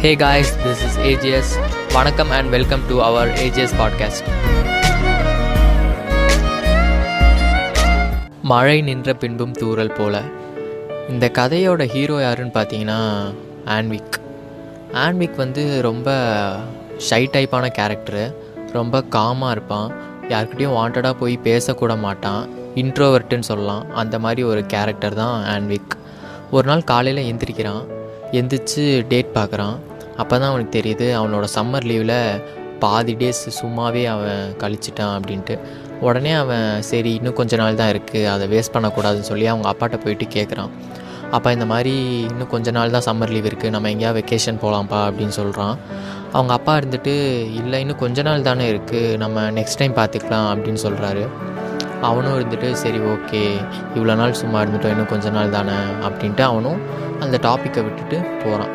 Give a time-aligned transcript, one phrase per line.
[0.00, 4.28] Hey guys this is AGS வணக்கம் and welcome to our AGS podcast
[8.42, 10.22] மழை நின்ற பின்பும் தூறல் போல.
[11.08, 13.34] இந்த கதையோட ஹீரோ யாருன்னு பார்த்தீங்கன்னா
[13.66, 14.16] ஆன்விக்
[14.92, 16.10] ஆன்விக் வந்து ரொம்ப
[17.10, 18.34] ஷை டைப்பான கேரக்டரு
[18.72, 19.92] ரொம்ப காமாக இருப்பான்.
[20.28, 22.48] யார்கிட்டயும் வாண்டடாக போய் பேசக்கூட மாட்டான்.
[22.74, 23.94] இன்ட்ரோவர்ட்டுன்னு சொல்லலாம்.
[23.94, 25.96] அந்த மாதிரி ஒரு கேரக்டர் தான் ஆன்விக்
[26.50, 27.84] ஒரு நாள் காலையில் எந்திரிக்கிறான்.
[28.32, 29.78] எந்திரிச்சு டேட் பார்க்குறான்.
[30.20, 32.16] அப்போ தான் அவனுக்கு தெரியுது அவனோட சம்மர் லீவில்
[32.78, 35.54] பாதி டேஸ் சும்மாவே அவன் கழிச்சிட்டான் அப்படின்ட்டு.
[36.00, 40.26] உடனே அவன் சரி இன்னும் கொஞ்ச நாள் தான் இருக்குது அதை வேஸ்ட் பண்ணக்கூடாதுன்னு சொல்லி அவங்க அப்பாட்ட போயிட்டு
[40.34, 40.70] கேட்குறான்
[41.30, 41.92] அப்போ இந்த மாதிரி
[42.28, 45.74] இன்னும் கொஞ்ச நாள் தான் சம்மர் லீவ் இருக்குது நம்ம எங்கேயா வெக்கேஷன் போகலாம்ப்பா அப்படின்னு சொல்கிறான்
[46.32, 47.14] அவங்க அப்பா இருந்துட்டு
[47.60, 51.24] இல்லை இன்னும் கொஞ்ச நாள் தானே இருக்குது நம்ம நெக்ஸ்ட் டைம் பார்த்துக்கலாம் அப்படின்னு சொல்கிறாரு
[52.02, 53.42] அவனும் இருந்துட்டு சரி ஓகே
[53.94, 56.80] இவ்வளோ நாள் சும்மா இருந்துட்டோம் இன்னும் கொஞ்ச நாள் தானே அப்படின்ட்டு அவனும்
[57.20, 58.72] அந்த டாப்பிக்கை விட்டுட்டு போகிறான்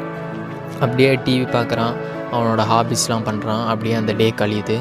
[0.81, 1.93] அப்படியே டிவி பார்க்குறான்.
[2.31, 4.77] அவனோட ஹாபிஸ்லாம் பண்ணுறான் அப்படியே அந்த டே கழியுது.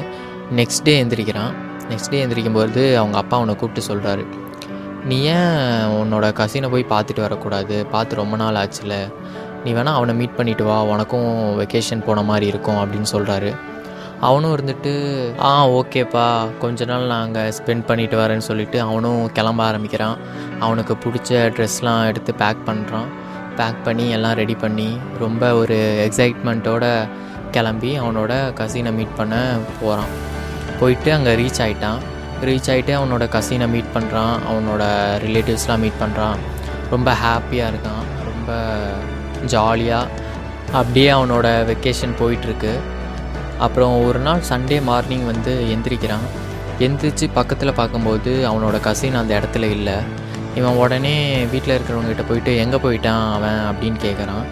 [0.55, 1.53] Next day எந்திரிக்கிறான்.
[1.89, 4.25] நெக்ஸ்ட் டே எந்திரிக்கும்போது அவங்க அப்பா அவனை கூப்பிட்டு சொல்கிறாரு
[5.09, 5.55] நீ ஏன்
[6.01, 7.85] உன்னோட கசினை போய் பார்த்துட்டு வரக்கூடாது?
[7.85, 8.93] பார்த்து ரொம்ப நாள் ஆச்சுல.
[9.63, 10.77] நீ வேணால் அவனை மீட் பண்ணிட்டு வா.
[10.83, 11.29] உனக்கும்
[11.59, 13.51] வெக்கேஷன் போன மாதிரி இருக்கும் அப்படின்னு சொல்கிறாரு
[14.19, 14.91] அவனும் இருந்துட்டு
[15.41, 16.25] ஆ ஓகேப்பா
[16.59, 20.17] கொஞ்ச நாள் நாங்கள் ஸ்பெண்ட் பண்ணிட்டு வரேன்னு சொல்லிட்டு அவனும் கிளம்ப ஆரம்பிக்கிறான்.
[20.59, 23.09] அவனுக்கு பிடிச்ச ட்ரெஸ்லாம் எடுத்து பேக் பண்ணுறான்
[23.59, 24.89] பேக் பண்ணி எல்லாம் ரெடி பண்ணி
[25.19, 26.85] ரொம்ப ஒரு எக்ஸைட்மெண்ட்டோட
[27.51, 29.35] கிளம்பி அவனோட கசினை மீட் பண்ண
[29.81, 30.11] போகிறான்
[30.79, 32.01] போயிட்டு அங்கே ரீச் ஆகிட்டான்
[32.47, 34.83] ரீச் ஆகிட்டு அவனோட கசினை மீட் பண்ணுறான் அவனோட
[35.25, 36.39] ரிலேட்டிவ்ஸ்லாம் மீட் பண்ணுறான்
[36.89, 38.03] ரொம்ப ஹாப்பியாக இருக்கான்.
[38.29, 38.57] ரொம்ப
[39.53, 40.23] ஜாலியாக
[40.79, 42.73] அப்படியே அவனோட வெக்கேஷன் போயிட்டுருக்கு.
[43.65, 46.25] அப்புறம் ஒரு நாள் சண்டே மார்னிங் வந்து எந்திரிக்கிறான்.
[46.79, 49.97] எந்திரிச்சு பக்கத்தில் பார்க்கும்போது அவனோட கசின் அந்த இடத்துல இல்லை.
[50.55, 53.59] இவன் உடனே வீட்டில் இருக்கிறவங்ககிட்ட போயிட்டு எங்கே போயிட்டான் அவன்?
[53.71, 54.45] அப்படின்னு கேட்குறான்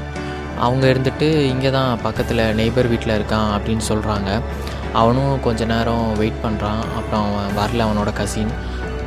[0.59, 4.41] அவங்க இருந்துட்டு இங்கே தான் பக்கத்தில் நெய்பர் வீட்டில் இருக்கான் அப்படின்னு சொல்கிறாங்க
[4.93, 8.51] அவனும் கொஞ்ச நேரம் வெயிட் பண்ணுறான் அப்புறம் அவன் வரல அவனோட கசின்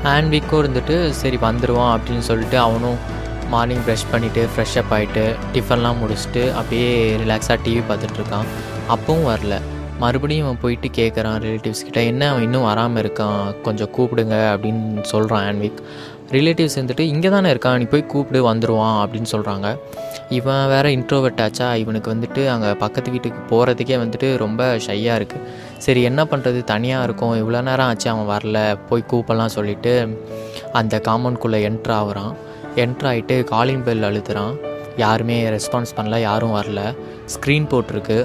[0.05, 2.99] ஹேண்ட் வீக்கும் இருந்துட்டு சரி வந்துடுவான் அப்படின்னு சொல்லிட்டு அவனும்
[3.51, 8.49] மார்னிங் ப்ரெஷ் பண்ணிவிட்டு ஃப்ரெஷ் அப் ஆகிட்டு டிஃபன்லாம் முடிச்சுட்டு அப்படியே ரிலாக்ஸாக டிவி பார்த்துட்ருக்கான்
[8.89, 9.61] அப்பவும் வரல.
[9.99, 13.61] மறுபடியும் அவன் போயிட்டு கேட்குறான் ரிலேட்டிவ்ஸ்கிட்ட என்ன அவன் இன்னும் வராமல் இருக்கான்?
[13.61, 15.81] கொஞ்சம் கூப்பிடுங்க அப்படின்னு சொல்கிறான் ஆன்விக்
[16.35, 19.77] ரிலேட்டிவ்ஸ் வந்துட்டு இங்கே தானே இருக்கான் நீ போய் கூப்பிடு வந்துடுவான் அப்படின்னு சொல்கிறாங்க
[20.29, 21.75] இவன் வேறு இன்ட்ரோவர்ட் ஆச்சா?
[21.75, 25.45] இவனுக்கு வந்துட்டு அங்கே பக்கத்து வீட்டுக்கு போகிறதுக்கே வந்துட்டு ரொம்ப ஷையாக இருக்குது
[25.79, 27.35] சரி என்ன பண்ணுறது தனியாக இருக்கும்.
[27.43, 28.79] இவ்வளோ நேரம் ஆச்சு அவன் வரல.
[28.89, 29.93] போய் கூப்பிடலாம் சொல்லிட்டு
[30.73, 32.33] அந்த காம்பவுண்ட்குள்ளே என்ட்ரு ஆகுறான்.
[32.77, 34.55] என்ட்ரு ஆகிட்டு காலிங் பெல் அழுத்துறான்
[34.97, 36.81] யாருமே ரெஸ்பான்ஸ் பண்ணல யாரும் வரல.
[37.35, 38.19] ஸ்க்ரீன் போட்டிருக்கு.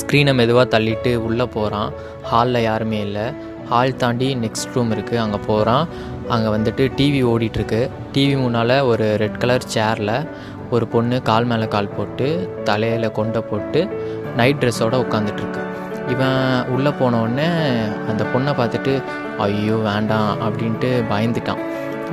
[0.00, 1.92] ஸ்க்ரீனை மெதுவாக தள்ளிட்டு உள்ளே போகிறான்
[2.22, 3.24] ஹாலில் யாருமே இல்லை.
[3.70, 5.84] ஹால் தாண்டி நெக்ஸ்ட் ரூம் இருக்குது அங்கே போகிறான்
[6.34, 7.80] அங்கே வந்துட்டு டிவி ஓடிட்டுருக்கு.
[8.14, 10.14] டிவி முன்னால் ஒரு ரெட் கலர் சேரில்
[10.74, 12.26] ஒரு பொண்ணு கால் மேலே கால் போட்டு
[12.68, 13.80] தலையில் கொண்டை போட்டு
[14.36, 15.62] நைட் ட்ரெஸ்ஸோடு உட்காந்துட்ருக்கு
[16.12, 17.48] இவன் உள்ளே போனவுடனே
[18.10, 18.92] அந்த பொண்ணை பார்த்துட்டு
[19.46, 21.62] ஐயோ வேண்டாம் அப்படின்ட்டு பயந்துட்டான்.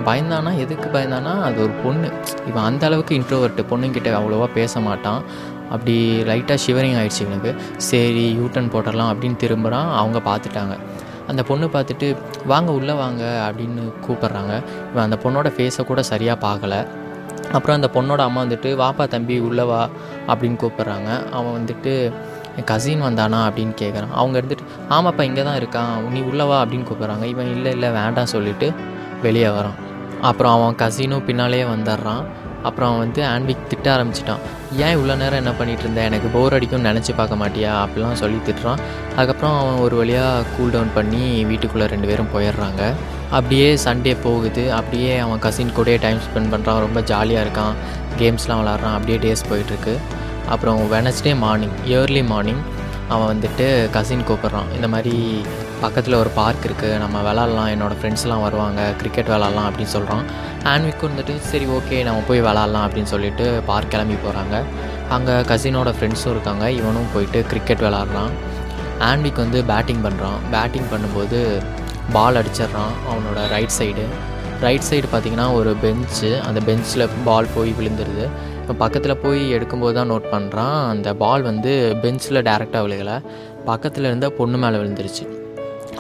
[0.08, 0.52] பயந்தானா?
[0.64, 1.32] எதுக்கு பயந்தானா?
[1.48, 2.08] அது ஒரு பொண்ணு.
[2.50, 5.22] இவன் அந்த அளவுக்கு இன்ட்ரோவர்ட்டு பொண்ணுங்கிட்ட அவ்வளோவா பேச மாட்டான்.
[5.74, 5.96] அப்படி
[6.30, 7.54] லைட்டாக ஷிவரிங் ஆகிடுச்சு இவனுக்கு.
[7.90, 10.76] சரி யூட்டன் போட்டலாம் அப்படின்னு திரும்புகிறான் அவங்க பார்த்துட்டாங்க.
[11.28, 14.54] அந்த பொண்ணு பார்த்துட்டு வாங்க உள்ளே வாங்க அப்படின்னு கூப்பிட்றாங்க.
[14.92, 16.88] இவன் அந்த பொண்ணோட ஃபேஸை கூட சரியாக பார்க்கல.
[17.52, 19.90] அப்புறம் அந்த பொண்ணோட அம்மா வந்துட்டு வாப்பா தம்பி உள்ளே வா
[20.28, 21.10] அப்படின்னு கூப்பிட்றாங்க.
[21.32, 22.14] அவன் வந்துட்டு
[22.58, 23.40] என் கசின் வந்தானா?
[23.48, 26.10] அப்படின்னு கேட்குறான் அவங்க இருந்துட்டு ஆமாப்பா இங்கே தான் இருக்கான்.
[26.10, 27.24] நீ உள்ளே வா அப்படின்னு கூப்பிட்றாங்க.
[27.24, 28.74] இவன் இல்லை இல்லை வேண்டாம் சொல்லிட்டு
[29.22, 29.78] வெளியே வரான்.
[30.22, 32.24] அப்புறம் அவன் கசினும் பின்னாலேயே வந்துடுறான்.
[32.64, 34.40] அப்புறம் அவன் வந்து ஆன்விக் திட்ட ஆரம்பிச்சிட்டான்.
[34.76, 37.72] ஏன் இவ்வளோ நேரம் என்ன பண்ணிகிட்டு இருந்தேன் எனக்கு போர் அடிக்கும்னு நினச்சி பார்க்க மாட்டியா?
[37.84, 38.80] அப்படிலாம் சொல்லி திட்டுறான்.
[39.16, 42.94] அதுக்கப்புறம் அவன் ஒரு வழியாக கூல் டவுன் பண்ணி வீட்டுக்குள்ளே ரெண்டு பேரும் போயிடுறாங்க.
[43.32, 44.74] அப்படியே சண்டே போகுது.
[44.74, 47.74] அப்படியே அவன் கசின் கூடயே டைம் ஸ்பெண்ட் பண்ணுறான் ரொம்ப ஜாலியாக இருக்கான்.
[48.20, 48.98] கேம்ஸ்லாம் விளாட்றான்.
[48.98, 49.98] அப்படியே டேஸ் போயிட்டுருக்கு
[50.48, 52.62] அப்புறம் வெனஸ்டே மார்னிங் இயர்லி மார்னிங்
[53.14, 54.70] அவன் வந்துட்டு கசின் கூப்பிட்றான்.
[54.78, 55.16] இந்த மாதிரி
[55.84, 58.82] பக்கத்தில் ஒரு பார்க் இருக்குது நம்ம விளாட்லாம் என்னோடய ஃப்ரெண்ட்ஸ்லாம் வருவாங்க.
[59.02, 60.24] கிரிக்கெட் விளாட்லாம் அப்படின்னு சொல்கிறான்
[60.72, 64.58] ஆன்விக்கு வந்துட்டு சரி ஓகே நம்ம போய் விளாட்லாம் அப்படின்னு சொல்லிட்டு பார்க் கிளம்பி போகிறாங்க
[65.18, 66.66] அங்கே கசினோட ஃப்ரெண்ட்ஸும் இருக்காங்க.
[66.80, 68.34] இவனும் போயிட்டு கிரிக்கெட் விளாட்றான்
[69.10, 71.40] ஆன்விக் வந்து பேட்டிங் பண்ணுறான் பேட்டிங் பண்ணும்போது
[72.16, 74.06] பால் அடிச்சிடுறான் அவனோட ரைட் சைடு
[74.66, 78.26] ரைட் சைடு பார்த்திங்கன்னா ஒரு பெஞ்சு அந்த பெஞ்சில் பால் போய் விழுந்துருது.
[78.68, 83.14] இப்போ பக்கத்தில் போய் எடுக்கும்போது தான் நோட் பண்ணுறான் அந்த பால் வந்து பெஞ்சில் டேரெக்டாக விழுகலை.
[83.70, 85.26] பக்கத்தில் இருந்த பொண்ணு மேலே விழுந்துருச்சு.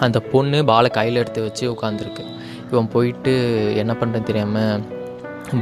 [0.06, 2.24] அந்த பொண்ணு பாலை கையில் எடுத்து வச்சு உட்காந்துருக்கு
[2.72, 3.34] இவன் போயிட்டு
[3.84, 4.84] என்ன பண்ணுறது தெரியாமல்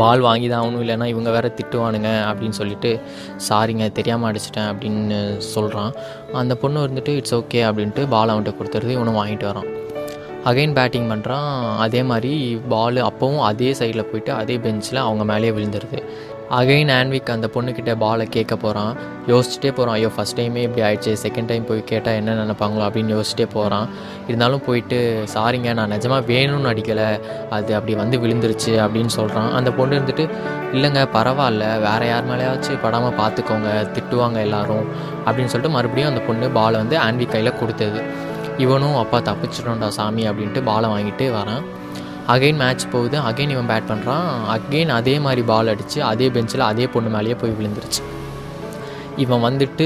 [0.02, 2.92] பால் வாங்கி தான் ஆகணும் இல்லைன்னா இவங்க வேறு திட்டுவானுங்க அப்படின்னு சொல்லிட்டு
[3.50, 5.22] சாரிங்க தெரியாமல் அடிச்சிட்டேன் அப்படின்னு
[5.54, 5.94] சொல்கிறான்
[6.44, 9.72] அந்த பொண்ணு வந்துட்டு இட்ஸ் ஓகே அப்படின்ட்டு பால் அவன்கிட்ட கொடுத்துருது இவனும் வாங்கிட்டு வரான்.
[10.50, 11.51] அகைன் பேட்டிங் பண்ணுறான்
[11.84, 12.31] அதே மாதிரி
[12.74, 16.00] பால் அப்போவும் அதே சைடில் போயிட்டு அதே பெஞ்சில் அவங்க மேலேயே விழுந்துருது.
[16.50, 18.95] அகைன் ஆன்விக் அந்த பொண்ணுக்கிட்ட பாலை கேட்க போகிறான்
[19.27, 23.47] யோசிச்சுட்டே போகிறான் ஐயோ ஃபஸ்ட் டைமே இப்படி ஆயிடுச்சு செகண்ட் டைம் போய் கேட்டால் என்ன நினைப்பாங்களோ அப்படின்னு யோசிச்சுட்டே
[23.53, 23.89] போகிறான்
[24.27, 27.19] இருந்தாலும் போயிட்டு சாரிங்க நான் நிஜமாக வேணும்னு அடிக்கலை
[27.50, 30.30] அது அப்படி வந்து விழுந்துருச்சு அப்படின்னு சொல்கிறான் அந்த பொண்ணு இருந்துட்டு
[30.74, 31.80] இல்லைங்க பரவாயில்ல.
[31.80, 34.86] வேறு யார் மேலேயாச்சும் படாமல் பார்த்துக்கோங்க திட்டுவாங்க எல்லாரும்
[35.25, 38.01] அப்படின்னு சொல்லிட்டு மறுபடியும் அந்த பொண்ணு பாலை வந்து ஆன்விக் கையில் கொடுத்தது.
[38.57, 41.65] இவனும் அப்பா தப்பிச்சிட்டோம்டா சாமி அப்படின்ட்டு பாலை வாங்கிட்டு வரான்.
[42.33, 43.18] அகைன் மேட்ச் போகுது.
[43.30, 47.57] அகைன் இவன் பேட் பண்ணுறான் அகைன் அதே மாதிரி பால் அடித்து அதே பெஞ்சில் அதே பொண்ணு மேலேயே போய்
[47.60, 48.04] விழுந்துருச்சு.
[49.24, 49.86] இவன் வந்துட்டு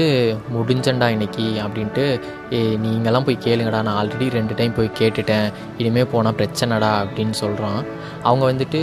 [0.54, 2.04] முடிஞ்சண்டா இன்னைக்கு அப்படின்ட்டு
[2.52, 3.80] ஏ நீங்களாம் போய் கேளுங்கடா.
[3.88, 5.46] நான் ஆல்ரெடி ரெண்டு டைம் போய் கேட்டுட்டேன்.
[5.78, 7.80] இனிமேல் போனால் பிரச்சனைடா அப்படின்னு சொல்கிறான்
[8.22, 8.80] அவங்க வந்துட்டு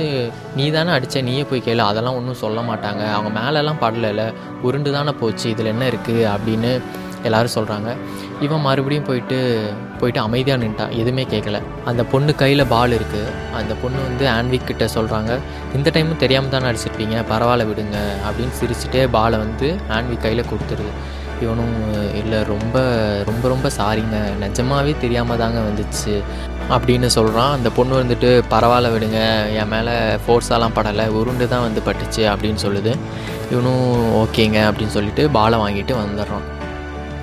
[0.56, 1.84] நீ தானே அடித்த நீயே போய் கேளு.
[1.90, 3.04] அதெல்லாம் ஒன்றும் சொல்ல மாட்டாங்க.
[3.16, 4.34] அவங்க மேலெல்லாம் படலைல.
[4.62, 5.50] உருண்டு தானே போச்சு.
[5.50, 6.72] இதில் என்ன இருக்குது அப்படின்னு
[7.24, 7.92] எல்லாரும் சொல்கிறாங்க
[8.42, 9.38] இவன் மறுபடியும் போயிட்டு
[10.00, 14.86] போயிட்டு அமைதியாக நின்ட்டான் எதுவுமே கேட்கல அந்த பொண்ணு கையில் பால் இருக்குது அந்த பொண்ணு வந்து ஆன்விக் கிட்ட
[14.96, 15.40] சொல்கிறாங்க
[15.76, 17.98] இந்த டைமும் தெரியாமல் தானே அடிச்சிருப்பீங்க பரவாயில்ல விடுங்க
[18.28, 20.92] அப்படின்னு சிரிச்சுட்டே பாலை வந்து ஆன்விக் கையில் கொடுத்துருது.
[21.42, 21.74] இவனும்
[22.20, 22.78] இல்லை ரொம்ப
[23.26, 26.14] ரொம்ப ரொம்ப சாரிங்க நிஜமாவே தெரியாமல் தாங்க வந்துச்சு
[26.70, 29.22] அப்படின்னு சொல்கிறான் அந்த பொண்ணு வந்துட்டு பரவாயில்ல விடுங்க.
[29.60, 29.96] என் மேலே
[30.26, 31.08] ஃபோர்ஸாலாம் படலை.
[31.08, 32.94] உருண்டு தான் வந்து பட்டுச்சு அப்படின்னு சொல்லுது.
[33.52, 36.48] இவனும் ஓகேங்க அப்படின்னு சொல்லிட்டு பாலை வாங்கிட்டு வந்துடுறான்.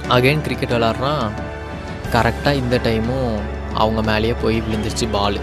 [0.08, 1.30] அகைன் கிரிக்கெட் விளாட்றான்
[2.12, 3.38] கரெக்டாக இந்த டைமும்
[3.74, 5.38] அவங்க மேலேயே போய் விழுந்துருச்சு பால்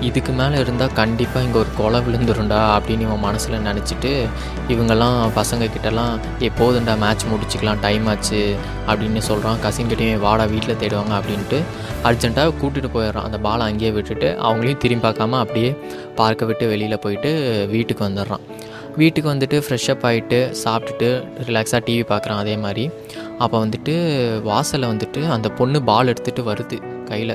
[0.00, 4.26] இதுக்கு மேலே இருந்தால் கண்டிப்பாக இங்கே ஒரு கொலை விழுந்துரும்டா அப்படின்னு இவன் மனசில் நினச்சிட்டு
[4.68, 8.56] இவங்கெல்லாம் பசங்க கிட்டலாம் மேட்ச் முடிச்சுக்கலாம் டைம் ஆச்சு
[8.86, 11.62] அப்படின்னு சொல்கிறான் கசின்கிட்டையும் வாடா வீட்டில் தேடுவாங்க அப்படின்ட்டு
[12.04, 13.22] அர்ஜென்ட்டாக கூட்டிகிட்டு போயிடுறான்.
[13.22, 15.76] அந்த பாலை அங்கேயே விட்டுட்டு அவங்களையும் திரும்பி பார்க்காம அப்படியே
[16.14, 18.40] பார்க்க விட்டு வெளியில் போயிட்டு வீட்டுக்கு வந்துடுறான்.
[18.96, 22.38] வீட்டுக்கு வந்துட்டு ஃப்ரெஷ்அப் ஆகிட்டு சாப்பிட்டுட்டு ரிலாக்ஸாக டிவி பார்க்குறான்.
[22.38, 22.90] அதே மாதிரி
[23.44, 23.94] அப்போ வந்துட்டு
[24.50, 26.78] வாசலில் வந்துட்டு அந்த பொண்ணு பால் எடுத்துகிட்டு வருது
[27.10, 27.34] கையில்.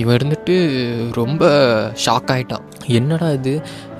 [0.00, 0.54] இவன் இருந்துட்டு
[1.18, 1.44] ரொம்ப
[2.04, 2.64] ஷாக் ஆகிட்டான்
[2.98, 3.52] என்னடா இது?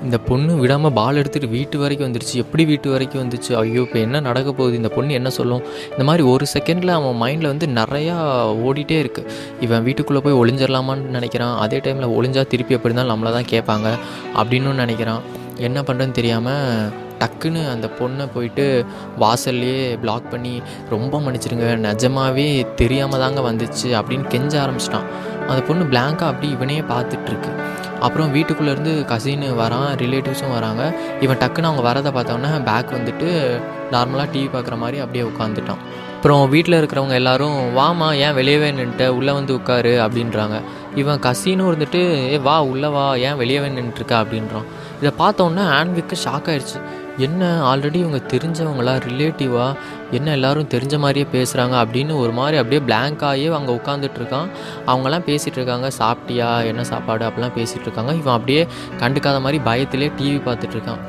[0.03, 2.35] இந்த பொண்ணு விடாமல் பால் எடுத்துகிட்டு வீட்டு வரைக்கும் வந்துருச்சு.
[2.43, 3.51] எப்படி வீட்டு வரைக்கும் வந்துச்சு?
[3.61, 4.79] ஐயோ இப்போ என்ன நடக்க போகுது?
[4.81, 5.63] இந்த பொண்ணு என்ன சொல்லும்?
[5.91, 8.15] இந்த மாதிரி ஒரு செகண்டில் அவன் மைண்டில் வந்து நிறையா
[8.67, 9.29] ஓடிட்டே இருக்குது
[9.67, 11.57] இவன் வீட்டுக்குள்ளே போய் ஒளிஞ்சிடலாமான்னு நினைக்கிறான்.
[11.65, 13.89] அதே டைமில் ஒளிஞ்சா திருப்பி எப்படி இருந்தாலும் நம்மளை தான் கேட்பாங்க.
[14.41, 15.23] அப்படின்னு நினைக்கிறான்.
[15.67, 18.85] என்ன பண்ணுறதுன்னு தெரியாமல் டக்குன்னு அந்த பொண்ணை போயிட்டு
[19.19, 25.07] வாசல்லையே பிளாக் பண்ணி ரொம்ப மன்னிச்சிருங்க நிஜமாவே தெரியாமல் தாங்க வந்துச்சு அப்படின்னு கெஞ்ச ஆரம்பிச்சிட்டான்.
[25.47, 27.51] அந்த பொண்ணு பிளாங்காக அப்படி இவனே பார்த்துட்ருக்கு.
[27.99, 30.83] அப்புறம் வீட்டுக்குள்ளேருந்து கசின் வரான் ரிலேட்டிவ்ஸும் வராங்க.
[31.21, 33.29] இவன் டக்குன்னு அவங்க வரதை பார்த்தோன்னே பேக் வந்துட்டு
[33.91, 35.81] நார்மலாக டிவி பார்க்குற மாதிரி அப்படியே உட்காந்துட்டான்.
[36.15, 40.61] அப்புறம் வீட்டில் இருக்கிறவங்க எல்லாரும் வாமா ஏன் வெளியவே நின்ட்ட உள்ளே வந்து உட்காரு அப்படின்றாங்க.
[40.95, 42.01] இவன் கசினும் இருந்துட்டு
[42.31, 44.67] ஏ வா உள்ளே வா ஏன் வெளியவே நின்றுருக்க அப்படின்றான்.
[45.01, 46.79] இதை பார்த்தோன்னே ஆன்விக்கு ஷாக் ஆயிடுச்சு.
[47.19, 49.77] என்ன ஆல்ரெடி இவங்க தெரிஞ்சவங்களா ரிலேட்டிவாக
[50.11, 53.23] என்ன எல்லாரும் தெரிஞ்ச மாதிரியே பேசுகிறாங்க அப்படின்னு ஒரு மாதிரி அப்படியே blank
[53.57, 54.49] அங்கே உட்காந்துட்ருக்கான்
[54.85, 58.67] அவங்கெல்லாம் பேசிகிட்டு இருக்காங்க சாப்பிட்டியா என்ன சாப்பாடு அப்படிலாம் பேசிகிட்டு இருக்காங்க இவன் அப்படியே
[58.99, 61.01] கண்டுக்காத மாதிரி பயத்திலே டிவி பார்த்துட்ருக்கான்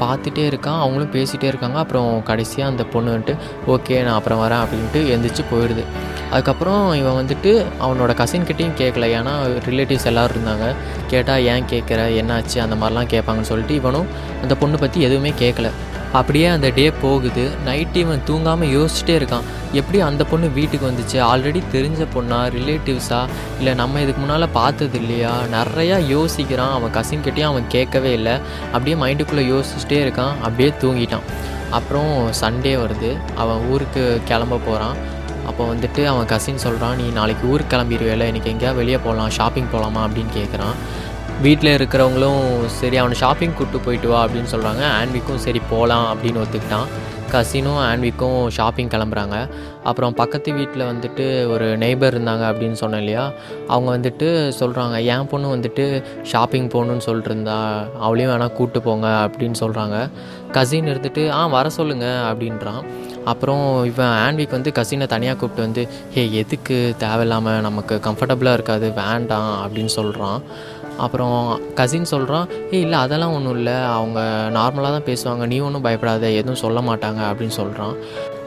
[0.00, 1.78] பார்த்துட்டே இருக்கான் அவங்களும் பேசிகிட்டே இருக்காங்க.
[1.78, 5.84] அப்புறம் கடைசியாக அந்த பொண்ணு வந்துட்டு ஓகே நான் அப்புறம் வரேன் அப்படின்ட்டு எந்திரிச்சு போயிடுது
[6.30, 7.50] அதுக்கப்புறம் இவன் வந்துட்டு
[7.80, 9.34] அவனோட கசின்கிட்டையும் கேட்கல ஏன்னா
[9.68, 10.74] ரிலேட்டிவ்ஸ் எல்லோரும் இருந்தாங்க.
[11.06, 12.58] கேட்டால் ஏன் கேட்குற என்னாச்சு?
[12.58, 14.06] அந்த மாதிரிலாம் கேட்பாங்கன்னு சொல்லிட்டு இவனும்
[14.42, 15.70] அந்த பொண்ணு பற்றி எதுவுமே கேட்கல
[16.16, 17.44] அப்படியே அந்த டே போகுது.
[17.66, 19.46] நைட்டு இவன் தூங்காமல் யோசிச்சுட்டே இருக்கான்.
[19.72, 21.18] எப்படி அந்த பொண்ணு வீட்டுக்கு வந்துச்சு?
[21.30, 22.38] ஆல்ரெடி தெரிஞ்ச பொண்ணா?
[22.56, 23.20] ரிலேட்டிவ்ஸா
[23.58, 25.32] இல்லை நம்ம இதுக்கு முன்னால் பார்த்தது இல்லையா?
[25.52, 26.72] நிறையா யோசிக்கிறான்.
[26.78, 28.36] அவன் கசின்கிட்டையும் அவன் கேட்கவே இல்லை.
[28.72, 30.34] அப்படியே மைண்டுக்குள்ளே யோசிச்சுட்டே இருக்கான்.
[30.46, 31.26] அப்படியே தூங்கிட்டான்.
[31.70, 33.12] அப்புறம் சண்டே வருது.
[33.36, 34.96] அவன் ஊருக்கு கிளம்ப போகிறான்
[35.46, 40.00] அப்போ வந்துட்டு அவன் கசின் சொல்கிறான் நீ நாளைக்கு ஊருக்கு கிளம்பிடுவேல எனக்கு எங்கேயா வெளியே போகலாம் ஷாப்பிங் போகலாமா
[40.04, 40.76] அப்படின்னு கேட்குறான்
[41.44, 46.86] வீட்டில் இருக்கிறவங்களும் சரி அவனை ஷாப்பிங் கூப்பிட்டு போயிட்டு வா அப்படின்னு சொல்கிறாங்க ஆன்விக்கும் சரி போகலாம் அப்படின்னு ஒத்துக்கிட்டான்.
[47.32, 49.36] கசினும் ஆன்விக்கும் ஷாப்பிங் கிளம்புறாங்க.
[49.84, 53.24] அப்புறம் பக்கத்து வீட்டில் வந்துட்டு ஒரு நெய்பர் இருந்தாங்க அப்படின்னு சொன்னேன் இல்லையா?
[53.68, 54.28] அவங்க வந்துட்டு
[54.60, 57.58] சொல்கிறாங்க என் பொண்ணு வந்துட்டு ஷாப்பிங் போகணுன்னு சொல்லிட்டு இருந்தா
[58.00, 59.98] அவளையும் வேணால் கூப்பிட்டு போங்க அப்படின்னு சொல்கிறாங்க
[60.52, 62.82] கசின் இருந்துட்டு ஆ வர சொல்லுங்கள் அப்படின்றான்.
[63.24, 65.82] அப்புறம் இவன் ஆன்விக் வந்து கசினை தனியாக கூப்பிட்டு வந்து
[66.14, 70.42] ஹே எதுக்கு தேவையில்லாமல் நமக்கு கம்ஃபர்டபுளாக இருக்காது வேண்டாம் அப்படின்னு சொல்கிறான்
[70.96, 73.72] அப்புறம் கசின் சொல்கிறான் ஏய் இல்லை அதெல்லாம் ஒன்றும் இல்லை.
[73.72, 75.46] அவங்க நார்மலாக தான் பேசுவாங்க.
[75.46, 76.30] நீ ஒன்றும் பயப்படாத.
[76.30, 77.20] எதுவும் சொல்ல மாட்டாங்க.
[77.30, 77.94] அப்படின்னு சொல்கிறான்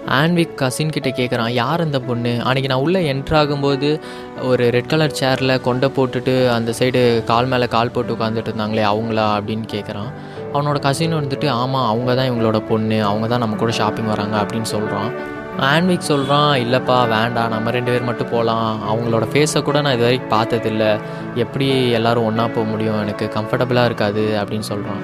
[0.08, 2.42] ஆன்விக் கசின் கிட்டே கேட்குறான் யார் அந்த பொண்ணு?
[2.44, 4.00] அன்றைக்கி நான் உள்ளே என்ட்ராகும்போது
[4.42, 9.26] ஒரு ரெட் கலர் சேரில் கொண்டை போட்டுட்டு அந்த சைடு கால் மேலே கால் போட்டு உட்காந்துட்டு இருந்தாங்களே அவங்களா
[9.38, 10.10] அப்படின்னு கேட்குறான்
[10.54, 13.04] அவனோட கசின் வந்துட்டு ஆமாம் அவங்க தான் இவங்களோட பொண்ணு.
[13.04, 14.42] அவங்க தான் நம்ம கூட ஷாப்பிங் வராங்க.
[14.42, 19.94] அப்படின்னு சொல்கிறான் ஆன்விக் சொல்கிறான் இல்லைப்பா வேண்டாம் நம்ம ரெண்டு பேர் மட்டும் போகலாம் அவங்களோட ஃபேஸை கூட நான்
[19.94, 21.00] இது வரைக்கும் பார்த்ததில்ல.
[21.36, 23.02] எப்படி எல்லோரும் ஒன்றா போக முடியும்?
[23.02, 25.04] எனக்கு கம்ஃபர்டபுளாக இருக்காது அப்படின்னு சொல்கிறான்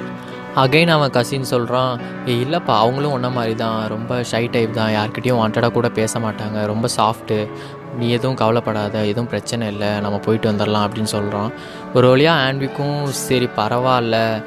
[0.56, 4.92] அகைன் அவன் கசின் சொல்கிறான் ஏ இல்லைப்பா அவங்களும் ஒன்றை மாதிரி தான் ரொம்ப ஷை டைப் தான்.
[4.92, 6.66] யார்கிட்டையும் வாண்டடாக கூட பேச மாட்டாங்க.
[6.66, 7.50] ரொம்ப சாஃப்ட்டு
[7.98, 9.06] நீ எதுவும் கவலைப்படாத.
[9.06, 10.00] எதுவும் பிரச்சனை இல்லை.
[10.00, 11.52] நம்ம போயிட்டு வந்துடலாம் அப்படின்னு சொல்கிறான்
[11.94, 14.44] ஒரு வழியாக ஆன்விக்கும் சரி பரவாயில்ல.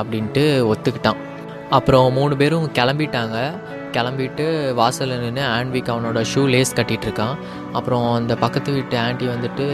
[0.00, 1.16] அப்படின்ட்டு ஒத்துக்கிட்டான்.
[1.70, 3.52] அப்புறம் மூணு பேரும் கிளம்பிட்டாங்க.
[3.96, 7.34] கிளம்பிட்டு வாசலில் நின்று ஆன்விக் அவனோட ஷூ லேஸ் கட்டிகிட்டு இருக்கான்
[7.72, 9.66] அப்புறம் அந்த பக்கத்து வீட்டு ஆண்டி வந்துட்டு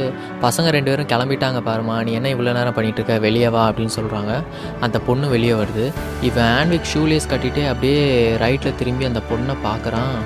[0.42, 4.44] பசங்க ரெண்டு பேரும் கிளம்பிட்டாங்க பாருமா நீ என்ன இவ்வளோ நேரம் பண்ணிகிட்டு இருக்க வெளியே வா அப்படின்னு சொல்கிறாங்க
[4.80, 5.92] அந்த பொண்ணு வெளியே வருது.
[6.22, 8.02] இவன் ஆன்விக் ஷூ லேஸ் கட்டிகிட்டே அப்படியே
[8.36, 10.16] ரைட்டில் திரும்பி அந்த பொண்ணை பார்க்குறான்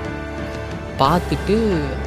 [0.99, 1.55] பார்த்துட்டு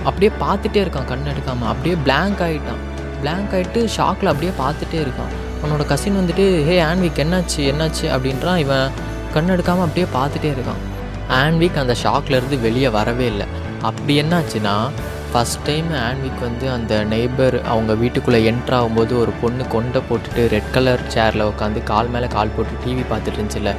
[0.04, 2.82] அப்படியே பார்த்துட்டே இருக்கான் கண் எடுக்காமல் அப்படியே பிளாங்க் ஆகிட்டான்
[3.20, 5.32] பிளாங்க் ஆகிட்டு ஷாக்கில் அப்படியே பார்த்துட்டே இருக்கான்.
[5.62, 7.62] அவனோட கசின் வந்துட்டு ஹே ஆன்விக் என்னாச்சு?
[7.70, 8.06] என்னாச்சு?
[8.14, 8.56] அப்படின்றான்.
[8.56, 8.90] இவன்
[9.34, 10.82] கண் எடுக்காமல் அப்படியே பார்த்துட்டே இருக்கான்.
[11.28, 13.46] ஆன்விக் அந்த ஷாக்லேருந்து வெளியே வரவே இல்லை.
[13.82, 14.90] அப்படி என்னாச்சுன்னா
[15.32, 20.72] ஃபஸ்ட் டைம் ஆன்விக் வந்து அந்த நெய்பர் அவங்க வீட்டுக்குள்ளே என்ட்ரு ஆகும்போது ஒரு பொண்ணு கொண்டை போட்டுட்டு ரெட்
[20.72, 23.74] கலர் சேரில் உட்காந்து கால் மேலே கால் போட்டு டிவி பார்த்துட்டு இருந்துச்சுல்ல.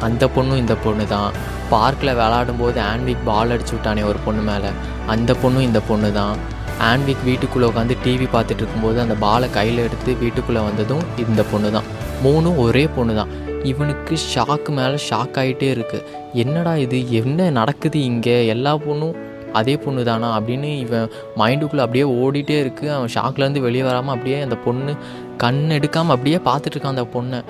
[0.00, 1.32] அந்த பொண்ணும் இந்த பொண்ணு தான்
[1.68, 4.70] பார்க்கில் விளாடும்போது ஆன்விக் பால் அடிச்சு விட்டானே ஒரு பொண்ணு மேலே.
[5.06, 6.36] அந்த பொண்ணும் இந்த பொண்ணு தான்
[6.78, 11.84] ஆன்விக் வீட்டுக்குள்ளே உட்காந்து டிவி பார்த்துட்டு இருக்கும்போது அந்த பாலை கையில் எடுத்து வீட்டுக்குள்ளே வந்ததும் இந்த பொண்ணு தான்
[12.24, 13.32] மூணும் ஒரே பொண்ணு தான்
[13.64, 17.12] இவனுக்கு ஷாக்கு மேலே ஷாக் ஆகிட்டே இருக்குது என்னடா இது?
[17.12, 18.46] என்ன நடக்குது இங்கே?
[18.46, 19.16] எல்லா பொண்ணும்
[19.52, 24.56] அதே பொண்ணு தானா அப்படின்னு இவன் மைண்டுக்குள்ளே அப்படியே ஓடிட்டே இருக்குது அவன் ஷாக்லேருந்து வெளியே வராமல் அப்படியே அந்த
[24.56, 24.92] பொண்ணு
[25.36, 27.40] கண் எடுக்காமல் அப்படியே பார்த்துட்ருக்கான் அந்த பொண்ணை.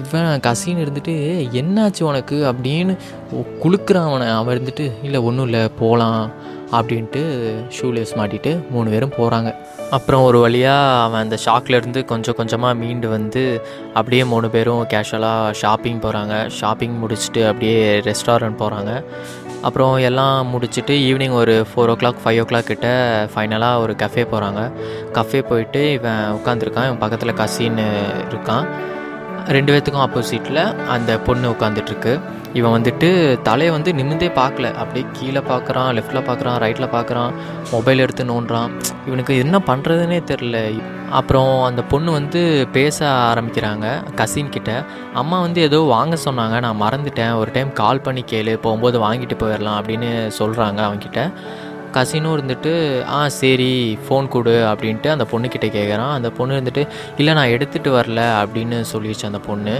[0.00, 1.14] இவன் கசின்னு இருந்துட்டு
[1.52, 2.52] என்னாச்சு உனக்கு?
[2.52, 2.94] அப்படின்னு
[3.62, 4.26] குளுக்குறான் அவனை.
[4.28, 6.22] அவன் இருந்துட்டு இல்லை ஒன்றும் இல்லை போகலாம்
[6.72, 7.22] அப்படின்ட்டு
[7.80, 9.54] ஷூலேஸ் மாட்டிட்டு மூணு பேரும் போகிறாங்க
[9.90, 13.42] அப்புறம் ஒரு வழியாக அவன் அந்த ஷாக்லேருந்து கொஞ்சம் கொஞ்சமாக மீண்டு வந்து
[13.94, 19.04] அப்படியே மூணு பேரும் கேஷுவலாக ஷாப்பிங் போகிறாங்க ஷாப்பிங் முடிச்சுட்டு அப்படியே ரெஸ்டாரண்ட் போகிறாங்க
[19.62, 22.88] அப்புறம் எல்லாம் முடிச்சுட்டு ஈவினிங் ஒரு four o'clock five o'clock கிட்ட
[23.34, 24.72] ஃபைனலாக ஒரு கஃபே போகிறாங்க
[25.12, 27.86] கஃபே போயிட்டு இவன் உட்காந்துருக்கான் இவன் பக்கத்தில் கசின்னு
[28.30, 28.66] இருக்கான்.
[29.46, 32.20] ரெண்டு பேர்த்துக்கும் ஆப்போசிட்டில் அந்த பொண்ணு உட்காந்துட்ருக்கு
[32.58, 33.08] இவன் வந்துட்டு
[33.48, 34.66] தலையை வந்து நிமிந்தே பார்க்கல.
[34.82, 37.32] அப்படியே கீழே பார்க்குறான் லெஃப்ட்டில் பார்க்குறான் ரைட்டில் பார்க்குறான்
[37.70, 38.70] மொபைல் எடுத்து நோண்டுறான்.
[39.06, 40.58] இவனுக்கு என்ன பண்ணுறதுனே தெரில
[41.20, 42.40] அப்புறம் அந்த பொண்ணு வந்து
[42.72, 42.98] பேச
[43.30, 44.70] ஆரம்பிக்கிறாங்க கசின் கிட்ட.
[45.14, 47.34] அம்மா வந்து ஏதோ வாங்க சொன்னாங்க நான் மறந்துட்டேன்.
[47.40, 51.22] ஒரு டைம் கால் பண்ணி கேளு போகும்போது வாங்கிட்டு போயிடலாம் அப்படின்னு சொல்கிறாங்க அவன்கிட்ட.
[51.92, 52.72] கசினும் இருந்துட்டு
[53.08, 56.82] ஆ சரி ஃபோன் கொடு அப்படின்ட்டு அந்த பொண்ணுக்கிட்ட கேட்குறான் அந்த பொண்ணு இருந்துட்டு
[57.16, 59.74] இல்லை நான் எடுத்துகிட்டு வரல அப்படின்னு சொல்லிடுச்சு அந்த பொண்ணு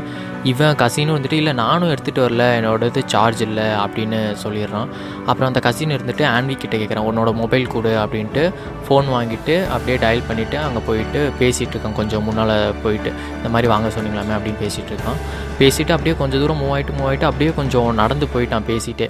[0.45, 4.88] இவன் கசினும் இருந்துட்டு இல்லை நானும் எடுத்துகிட்டு வரல என்னோடது சார்ஜ் இல்லை அப்படின்னு சொல்லிடுறான்.
[5.26, 8.45] அப்புறம் அந்த கசின் இருந்துட்டு ஆன்வி கிட்டே கேட்குறான் உன்னோட மொபைல் கொடு அப்படின்ட்டு
[8.87, 13.12] ஃபோன் வாங்கிட்டு அப்படியே டயல் பண்ணிவிட்டு அங்கே போயிட்டு பேசிகிட்டு இருக்கான் கொஞ்சம் முன்னால் போயிட்டு.
[13.37, 15.21] இந்த மாதிரி வாங்க சொன்னீங்களாமே அப்படின்னு பேசிகிட்டு இருக்கான்.
[15.59, 19.09] பேசிவிட்டு அப்படியே கொஞ்சம் தூரம் மூவ் ஆகிட்டு மூவ் ஆகிட்டு அப்படியே கொஞ்சம் நடந்து போயிட்டான் பேசிகிட்டே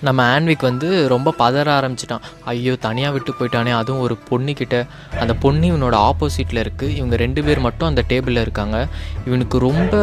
[0.00, 2.24] நம்ம ஆன்விக் வந்து ரொம்ப பதற ஆரம்பிச்சிட்டான்.
[2.44, 4.86] ஐயோ தனியாக விட்டு போயிட்டானே அதுவும் ஒரு பொண்ணுக்கிட்ட
[5.20, 8.88] அந்த பொண்ணு இவனோட ஆப்போசிட்டில் இருக்குது இவங்க ரெண்டு பேர் மட்டும் அந்த டேபிளில் இருக்காங்க.
[9.26, 9.96] இவனுக்கு ரொம்ப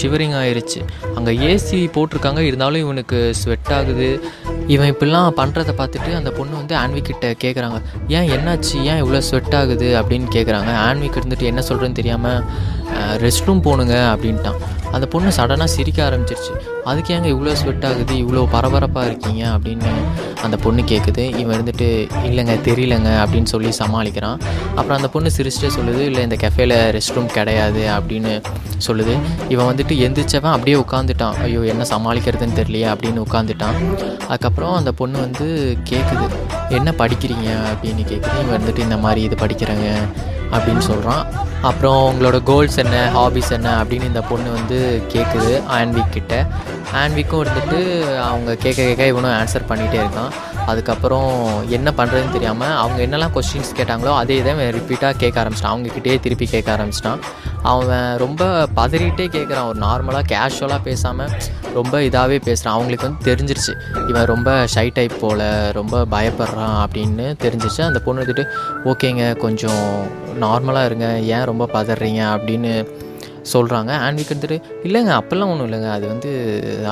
[0.00, 0.80] ஷிவரிங் ஆயிடுச்சு
[1.14, 2.38] அங்கே ஏசி போட்டிருக்காங்க.
[2.38, 4.10] இருந்தாலும் இவனுக்கு ஸ்வெட் ஆகுது.
[4.66, 8.76] இவன் இப்படிலாம் பண்ணுறத பார்த்துட்டு அந்த பொண்ணு வந்து ஆன்விக்கிட்ட கேட்குறாங்க ஏன் என்னாச்சு?
[8.90, 10.02] ஏன் இவ்வளோ ஸ்வெட் ஆகுது?
[10.02, 12.44] அப்படின்னு கேட்குறாங்க ஆன்விக் இருந்துட்டு என்ன சொல்கிறேன்னு தெரியாமல்
[13.24, 14.60] ரெஸ்ட் ரூம் போகணுங்க அப்படின்ட்டான்.
[14.92, 16.54] அந்த பொண்ணு சடனாக சிரிக்க ஆரம்பிச்சிருச்சு.
[16.84, 19.90] அதுக்கு ஏங்க இவ்வளோ ஸ்வெட் ஆகுது இவ்வளோ பரபரப்பாக இருக்கீங்க அப்படின்னு
[20.42, 21.88] அந்த பொண்ணு கேட்குது இவன் இருந்துட்டு
[22.28, 24.38] இல்லைங்க தெரியலங்க அப்படின்னு சொல்லி சமாளிக்கிறான்.
[24.74, 28.32] அப்புறம் அந்த பொண்ணு சிரிச்சிட்டே சொல்லுது இல்லை இந்த கெஃபேல ரெஸ்ட் ரூம் கிடையாது அப்படின்னு
[28.88, 29.14] சொல்லுது.
[29.48, 33.78] இவன் வந்துட்டு எந்திரிச்சவன் அப்படியே உட்காந்துட்டான் ஐயோ என்ன சமாளிக்கிறதுன்னு தெரியலையே அப்படின்னு உட்காந்துட்டான்
[34.28, 36.26] அதுக்கப்புறம் அந்த பொண்ணு வந்து கேட்குது
[36.68, 37.48] என்ன படிக்கிறீங்க?
[37.72, 39.88] அப்படின்னு கேட்குது இவன் வந்துட்டு இந்த மாதிரி இது படிக்கிறேங்க.
[40.52, 41.26] அப்படின்னு சொல்கிறான்
[41.62, 46.46] அப்புறம் உங்களோட கோல்ஸ் என்ன ஹாபிஸ் என்ன அப்படின்னு இந்த பொண்ணு வந்து கேட்குது ஆன்விக் கிட்ட.
[46.94, 47.80] ஆன்விக்கும் இருந்துட்டு
[48.18, 50.32] அவங்க கேட்க கேட்க இவனும் ஆன்சர் பண்ணிகிட்டே இருக்கான்.
[50.66, 55.74] அதுக்கப்புறம் என்ன பண்ணுறதுன்னு தெரியாமல் அவங்க என்னெல்லாம் கொஸ்டின்ஸ் கேட்டாங்களோ அதே இதை ரிப்பீட்டாக கேட்க ஆரம்பிச்சிட்டான்.
[55.74, 57.18] அவங்கக்கிட்டே திருப்பி கேட்க ஆரம்பிச்சிட்டான்.
[57.62, 61.30] அவன் ரொம்ப பதறிட்டே கேட்குறான் ஒரு நார்மலாக கேஷுவலாக பேசாமல்
[61.74, 63.74] ரொம்ப இதாகவே பேசுகிறான் அவங்களுக்கு வந்து தெரிஞ்சிருச்சு.
[64.08, 68.44] இவன் ரொம்ப ஷை டைப் போல் ரொம்ப பயப்படுறான் அப்படின்னு தெரிஞ்சிச்சு அந்த பொண்ணு வந்துட்டு
[68.84, 72.72] ஓகேங்க கொஞ்சம் நார்மலாக இருங்க ஏன் ரொம்ப பதறீங்க அப்படின்னு
[73.52, 75.90] சொல்கிறாங்க ஆன்விக் வந்துட்டு இல்லைங்க அப்போல்லாம் ஒன்றும் இல்லைங்க.
[75.90, 76.30] அது வந்து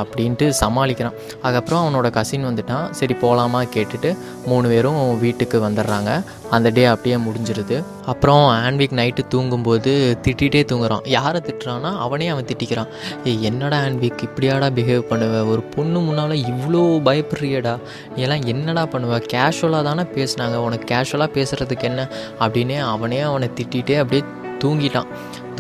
[0.02, 1.16] அப்படின்ட்டு சமாளிக்கிறான்.
[1.42, 2.90] அதுக்கப்புறம் அவனோட கசின் வந்துட்டான்.
[2.90, 4.16] சரி போகலாமா கேட்டுட்டு
[4.47, 6.25] மூணு பேரும் வீட்டுக்கு வந்துடுறாங்க.
[6.50, 7.85] அந்த டே அப்படியே முடிஞ்சிருது.
[8.07, 11.09] அப்புறம் ஆன்விக் நைட்டு தூங்கும்போது திட்டிகிட்டே தூங்குறான்.
[11.09, 12.88] யாரை திட்டுறான்னா அவனே அவன் திட்டிக்கிறான்.
[13.25, 17.76] ஏய் என்னடா ஆன்விக் இப்படியாடா பிஹேவ் பண்ணுவேன் ஒரு பொண்ணு முன்னால் இவ்வளோ பயப்படுறியடா.
[18.14, 20.54] எல்லாம் என்னடா பண்ணுவேன் கேஷுவலாக தானே பேசினாங்க.
[20.54, 22.09] உனக்கு கேஷுவலாக பேசுகிறதுக்கு என்ன?
[22.40, 24.25] அப்படின்னே அவனே அவனை திட்டிகிட்டே அப்படியே
[24.64, 25.07] தூங்கிட்டான்.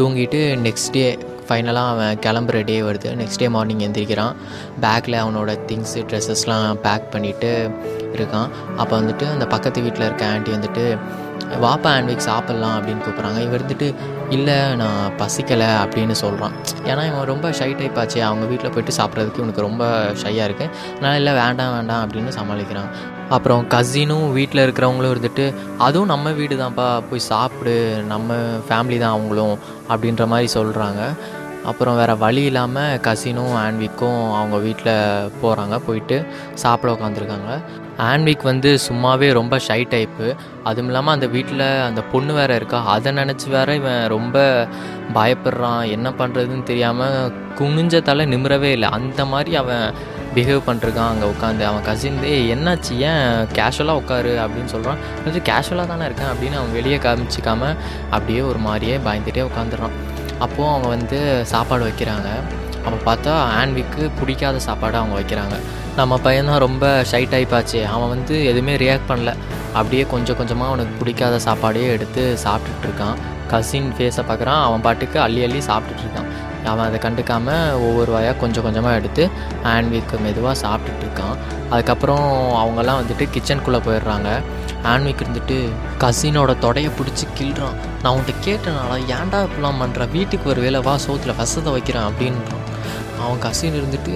[0.00, 3.10] தூங்கிட்டு நெக்ஸ்ட் டே ஃபைனலாக அவன் கிளம்புற டே வருது.
[3.22, 4.34] நெக்ஸ்ட் டே மார்னிங் எந்திரிக்கிறான்.
[4.80, 7.70] பேக்கில் அவனோட திங்ஸு ட்ரெஸ்ஸஸ்லாம் பேக் பண்ணிவிட்டு
[8.16, 8.48] இருக்கான்.
[8.76, 10.98] அப்போ வந்துட்டு அந்த பக்கத்து வீட்டில் இருக்க ஆண்டி வந்துட்டு
[11.64, 13.40] வாப்பா ஆன்விக் சாப்பிட்லாம் அப்படின்னு கூப்பிட்றாங்க.
[13.46, 13.88] இவர் இருந்துட்டு
[14.36, 16.52] இல்லை நான் பசிக்கலை அப்படின்னு சொல்கிறான்
[16.90, 18.18] ஏன்னா இவன் ரொம்ப ஷை டைப் ஆச்சு.
[18.28, 19.84] அவங்க வீட்டில் போயிட்டு சாப்பிட்றதுக்கு இவனுக்கு ரொம்ப
[20.22, 22.90] ஷையாக இருக்குது அதனால் இல்லை வேண்டாம் வேண்டாம் அப்படின்னு சமாளிக்கிறான்.
[23.36, 25.44] அப்புறம் கசினும் வீட்டில் இருக்கிறவங்களும் இருந்துட்டு
[25.86, 27.76] அதுவும் நம்ம வீடு தான்ப்பா போய் சாப்பிடு.
[28.12, 28.38] நம்ம
[28.68, 29.58] ஃபேமிலி தான் அவங்களும்
[29.92, 31.02] அப்படின்ற மாதிரி சொல்கிறாங்க
[31.70, 34.96] அப்புறம் வேறு வழி இல்லாமல் கசினும் ஆன்விக்கும் அவங்க வீட்டில்
[35.42, 37.52] போகிறாங்க போயிட்டு சாப்பிட உட்காந்துருக்காங்க
[37.98, 40.26] ஆன்விக் வந்து சும்மாவே ரொம்ப ஷை டைப்பு
[40.64, 44.36] அதுவும் இல்லாமல் அந்த வீட்டில் அந்த பொண்ணு வேறு இருக்கா அதை நினச்சி வேற இவன் ரொம்ப
[45.14, 48.88] பயப்படுறான் என்ன பண்ணுறதுன்னு தெரியாமல் குனிஞ்ச தலை நிமிரவே இல்லை.
[48.88, 49.94] அந்த மாதிரி அவன்
[50.34, 52.18] பிஹேவ் பண்ணிருக்கான் அங்கே உட்காந்து அவன் கசின்
[52.54, 52.92] என்னாச்சு?
[53.10, 53.26] ஏன்
[53.58, 57.74] கேஷுவலாக உட்காரு அப்படின்னு சொல்கிறான் கொஞ்சம் கேஷுவலாக தானே இருக்கேன் அப்படின்னு அவன் வெளியே காமிச்சிக்காம
[58.10, 59.96] அப்படியே ஒரு மாதிரியே பயந்துகிட்டே உட்காந்துடுறான்
[60.40, 62.28] அப்போது அவங்க வந்து சாப்பாடு வைக்கிறாங்க.
[62.84, 65.56] அப்போ பார்த்தா ஆன்விக்கு பிடிக்காத சாப்பாடை அவங்க வைக்கிறாங்க.
[65.96, 67.86] நம்ம பையன்தான் ரொம்ப ஷை டைப் ஆச்சு.
[67.86, 69.34] அவன் வந்து எதுவுமே ரியாக்ட் பண்ணல.
[69.74, 73.16] அப்படியே கொஞ்சம் கொஞ்சமாக அவனுக்கு பிடிக்காத சாப்பாடையே எடுத்து சாப்பிட்டுட்ருக்கான்
[73.48, 74.62] கசின் ஃபேஸை பார்க்குறான்.
[74.62, 76.28] அவன் பாட்டுக்கு அள்ளி அள்ளி சாப்பிட்டுட்ருக்கான்
[76.64, 79.30] அவன் அதை கண்டுக்காம ஒவ்வொரு வாயாக கொஞ்சம் கொஞ்சமாக எடுத்து
[79.64, 81.36] ஆன்விக்கு மெதுவாக சாப்பிட்டுட்ருக்கான்
[81.70, 82.28] அதுக்கப்புறம்
[82.62, 84.28] அவங்கெல்லாம் வந்துட்டு கிச்சனுக்குள்ளே போயிடுறாங்க.
[84.92, 85.58] ஆன்விக் இருந்துட்டு
[86.04, 87.76] கசினோட தொடையை பிடிச்சி கிள்றான்.
[88.02, 92.64] நான் உன்கிட்ட கேட்டனால ஏன்டா இப்படிலாம் பண்ணுற வீட்டுக்கு ஒரு வேலை வா சோத்தில் விஷத்தை வைக்கிறான் அப்படின்றான்.
[93.22, 94.14] அவன் கசின் இருந்துட்டு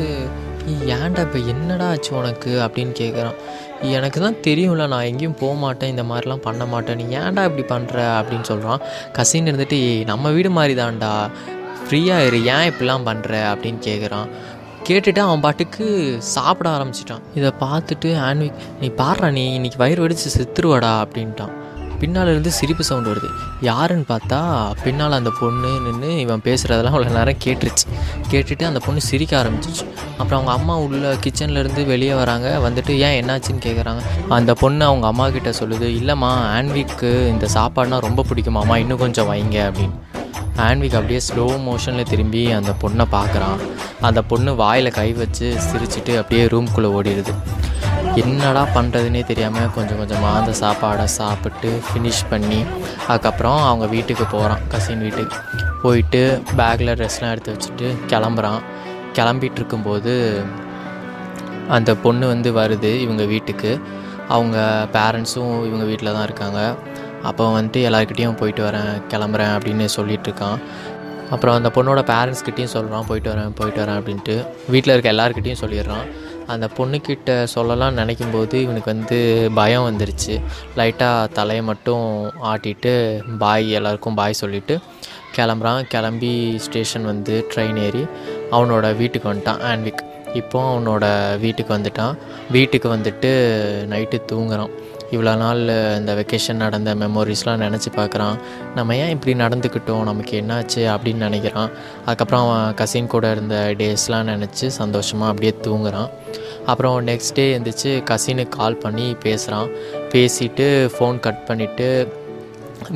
[0.96, 2.52] ஏன்டா இப்போ என்னடா ஆச்சு உனக்கு?
[2.66, 3.38] அப்படின்னு கேட்குறான்
[3.96, 6.96] எனக்கு தான் தெரியும்ல நான் எங்கேயும் போக மாட்டேன் இந்த மாதிரிலாம் பண்ண மாட்டேன்.
[6.96, 8.80] நீ ஏன்டா இப்படி பண்ணுற அப்படின்னு சொல்கிறான்
[9.12, 11.12] கசின் இருந்துட்டு நம்ம வீடு மாதிரி தான்டா
[11.86, 14.28] ஃப்ரீயாக இரு ஏன் இப்படிலாம் பண்ணுற அப்படின்னு கேட்குறான்
[14.88, 15.84] கேட்டுட்டு அவன் பாட்டுக்கு
[16.18, 17.22] சாப்பிட ஆரம்பிச்சிட்டான்.
[17.34, 21.52] இதை பார்த்துட்டு ஆன்விக் நீ பாடுறா நீ இன்னைக்கு வயிறு வெடிச்சு செத்துருவாடா அப்படின்ட்டான்.
[22.00, 23.28] பின்னால் இருந்து சிரிப்பு சவுண்ட் வருது.
[23.68, 24.38] யாருன்னு பார்த்தா
[24.82, 27.86] பின்னால் அந்த பொண்ணு நின்று இவன் பேசுகிறதெல்லாம் அவ்வளோ நேரம் கேட்டுருச்சு.
[28.30, 29.84] கேட்டுட்டு அந்த பொண்ணு சிரிக்க ஆரம்பிச்சிச்சு
[30.18, 32.48] அப்புறம் அவங்க அம்மா உள்ள கிச்சன்லேருந்து வெளியே வராங்க.
[32.66, 38.24] வந்துட்டு ஏன் என்னாச்சுன்னு கேட்குறாங்க அந்த பொண்ணு அவங்க அம்மா கிட்ட சொல்லுது இல்லைம்மா ஆன்விக்கு இந்த சாப்பாடுனா ரொம்ப
[38.30, 39.96] பிடிக்குமாம்மா இன்னும் கொஞ்சம் வைங்க அப்படின்னு.
[40.56, 43.60] ஆன்விக் அப்படியே ஸ்லோ மோஷனில் திரும்பி அந்த பொண்ணை பார்க்குறான்.
[44.00, 47.34] அந்த பொண்ணு வாயில் கை வச்சு சிரிச்சிட்டு அப்படியே ரூம்குள்ளே ஓடிடுது.
[48.22, 52.64] என்னடா பண்ணுறதுனே தெரியாமல் கொஞ்சம் கொஞ்சமாக அந்த சாப்பாடை சாப்பிட்டு ஃபினிஷ் பண்ணி
[53.08, 55.38] அதுக்கப்புறம் அவங்க வீட்டுக்கு போகிறான் கசின் வீட்டுக்கு.
[55.82, 58.60] போயிட்டு பேக்கில் ட்ரெஸ்லாம் எடுத்து வச்சுட்டு கிளம்புறான்.
[59.12, 60.44] கிளம்பிட்டு இருக்கும்போது
[61.68, 63.80] அந்த பொண்ணு வந்து வருது இவங்க வீட்டுக்கு.
[64.28, 66.74] அவங்க பேரண்ட்ஸும் இவங்க வீட்டில் தான் இருக்காங்க.
[67.28, 70.58] அப்போ வந்துட்டு எல்லாருக்கிட்டேயும் போயிட்டு வரேன் கிளம்புறேன் அப்படின்னு சொல்லிட்டு இருக்கான்
[71.30, 74.34] அப்புறம் அந்த பொண்ணோட பேரண்ட்ஸ்கிட்டையும் சொல்கிறான் போயிட்டு வரேன் போயிட்டு வரேன் அப்படின்ட்டு.
[74.72, 76.06] வீட்டில் இருக்க எல்லாருக்கிட்டேயும் சொல்லிடுறான்.
[76.46, 79.18] அந்த பொண்ணுக்கிட்ட சொல்லலாம் நினைக்கும் போது இவனுக்கு வந்து
[79.54, 80.34] பயம் வந்துருச்சு.
[80.76, 82.06] லைட்டாக தலையை மட்டும்
[82.50, 82.92] ஆட்டிட்டு
[83.42, 84.76] பாய் எல்லாருக்கும் பாய் சொல்லிவிட்டு
[85.36, 85.82] கிளம்புறான்.
[85.94, 88.06] கிளம்பி ஸ்டேஷன் வந்து ட்ரெயின் ஏறி
[88.50, 90.04] அவனோட வீட்டுக்கு வந்துட்டான் ஆன்விக்
[90.40, 91.06] இப்போ அவனோட
[91.40, 92.14] வீட்டுக்கு வந்துட்டான்.
[92.50, 93.32] வீட்டுக்கு வந்துட்டு
[93.92, 94.72] நைட்டு தூங்குறான்.
[95.10, 95.58] இவ்வளோ நாள்
[95.98, 98.38] இந்த வெக்கேஷன் நடந்த மெமோரிஸ்லாம் நினச்சி பார்க்குறான்.
[98.74, 100.02] நம்ம ஏன் இப்படி நடந்துக்கிட்டோம்?
[100.02, 100.84] நமக்கு என்னாச்சு?
[100.94, 101.70] அப்படின்னு நினைக்கிறான்.
[102.04, 106.10] அதுக்கப்புறம் அவன் கசின் கூட இருந்த டேஸ்லாம் நினச்சி சந்தோஷமாக அப்படியே தூங்குறான்.
[106.66, 109.68] அப்புறம் நெக்ஸ்ட் டே எழுந்திரிச்சு கசினுக்கு கால் பண்ணி பேசுகிறான்
[110.12, 112.08] பேசிட்டு ஃபோன் கட் பண்ணிவிட்டு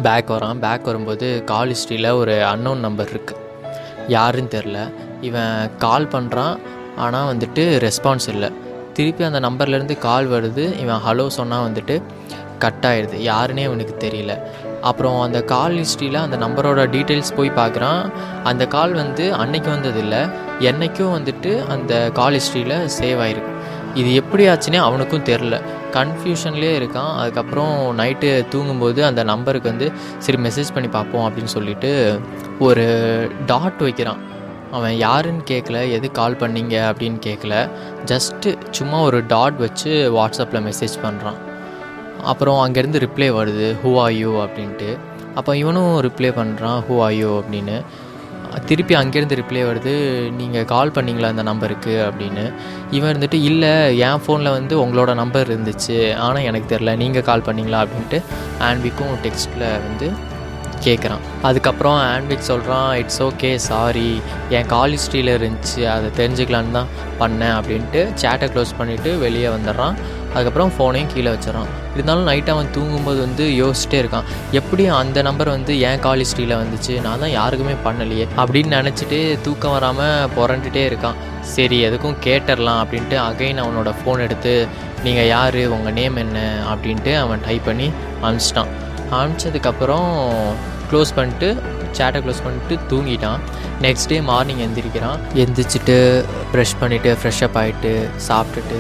[0.03, 0.59] பேக் வரான்.
[0.59, 3.45] பேக் வரும்போது கால் ஹிஸ்ட்ரியில் ஒரு அன்னோன் நம்பர் இருக்குது
[4.09, 4.91] யாருன்னு தெரில.
[5.21, 6.59] இவன் கால் பண்ணுறான்
[6.97, 8.51] ஆனால் வந்துட்டு ரெஸ்பான்ஸ் இல்லை.
[8.99, 10.65] திருப்பி அந்த நம்பர்லேருந்து கால் வருது.
[10.85, 11.97] இவன் ஹலோ சொன்னால் வந்துட்டு
[12.63, 14.33] கட் ஆயிடுது யாருன்னே அவனுக்கு தெரியல.
[14.89, 18.03] அப்புறம் அந்த கால் ஹிஸ்ட்ரியில் அந்த நம்பரோட டீட்டெயில்ஸ் போய் பார்க்குறான்
[18.51, 20.23] அந்த கால் வந்து அன்னைக்கு வந்ததில்லை.
[20.71, 23.53] என்னைக்கும் வந்துட்டு அந்த கால் ஹிஸ்ட்ரியில் சேவ் ஆயிருக்கு.
[24.01, 25.57] இது எப்படி ஆச்சுன்னே அவனுக்கும் தெரில
[25.97, 27.13] கன்ஃபியூஷன்லேயே இருக்கான்.
[27.21, 29.89] அதுக்கப்புறம் நைட்டு தூங்கும்போது அந்த நம்பருக்கு வந்து
[30.27, 31.93] சரி மெசேஜ் பண்ணி பார்ப்போம் அப்படின்னு சொல்லிட்டு
[32.69, 32.87] ஒரு
[33.53, 34.21] டாட் வைக்கிறான்.
[34.73, 37.55] அவன் யாருன்னு கேட்கல எது கால் பண்ணீங்க அப்படின்னு கேட்கல
[38.07, 41.39] ஜஸ்ட்டு சும்மா ஒரு டாட் வச்சு வாட்ஸ்அப்பில் மெசேஜ் பண்ணுறான்
[42.25, 44.91] அப்புறம் அங்கேருந்து ரிப்ளை வருது ஹூ ஆர் யூ அப்படின்ட்டு.
[45.35, 47.77] அப்போ இவனும் ரிப்ளை பண்ணுறான் ஹூ ஆர் யூ அப்படின்னு.
[48.67, 49.93] திருப்பி அங்கேருந்து ரிப்ளை வருது
[50.31, 52.53] நீங்கள் கால் பண்ணீங்களா அந்த நம்பருக்கு அப்படின்னு.
[52.91, 56.15] இவன் இருந்துட்டு இல்லை என் ஃபோனில் வந்து உங்களோட நம்பர் இருந்துச்சு.
[56.17, 57.81] ஆனால் எனக்கு தெரில நீங்கள் கால் பண்ணீங்களா?
[57.85, 58.21] அப்படின்ட்டு
[58.69, 60.09] ஆன்விக்கும் டெக்ஸ்ட்டில் வந்து
[60.85, 67.57] கேட்குறான் அதுக்கப்புறம் ஆன்விக் சொல்கிறான் இட்ஸ் ஓகே சாரி என் கால் ஹிஸ்ட்ரியில் இருந்துச்சு அதை தெரிஞ்சுக்கலான்னு தான் பண்ணேன்
[67.59, 69.95] அப்படின்ட்டு சேட்டை க்ளோஸ் பண்ணிவிட்டு வெளியே வந்துடுறான்.
[70.35, 71.71] அதுக்கப்புறம் ஃபோனையும் கீழே வச்சிடறான்.
[71.95, 74.27] இருந்தாலும் நைட் அவன் தூங்கும்போது வந்து யோசிச்சிட்டே இருக்கான்.
[74.51, 77.01] எப்படி அந்த நம்பர் வந்து என் கால் ஹிஸ்ட்ரியில் வந்துச்சு?
[77.01, 81.15] நான் தான் யாருக்குமே பண்ணலையே அப்படின்னு நினச்சிட்டு தூக்கம் வராமல் புரண்டுட்டே இருக்கான்.
[81.41, 84.67] சரி எதுக்கும் கேட்டுடலாம் அப்படின்ட்டு அகைன் அவனோட ஃபோன் எடுத்து
[85.05, 85.67] நீங்கள் யார்?
[85.67, 86.39] உங்கள் நேம் என்ன?
[86.75, 87.91] அப்படின்ட்டு அவன் டைப் பண்ணி
[88.23, 88.73] அனுப்பிச்சிட்டான்.
[89.13, 90.11] காமிச்சதுக்கப்புறம்
[90.91, 91.49] க்ளோஸ் பண்ணிட்டு
[91.97, 93.41] சேட்டை க்ளோஸ் பண்ணிட்டு தூங்கிட்டான்.
[93.85, 95.19] Next day morning எந்திரிக்கிறான்.
[95.45, 95.99] எந்திரிச்சிட்டு
[96.53, 97.93] ப்ரஷ் பண்ணிவிட்டு ஃப்ரெஷ்அப் ஆகிட்டு
[98.29, 98.79] சாப்பிட்டுட்டு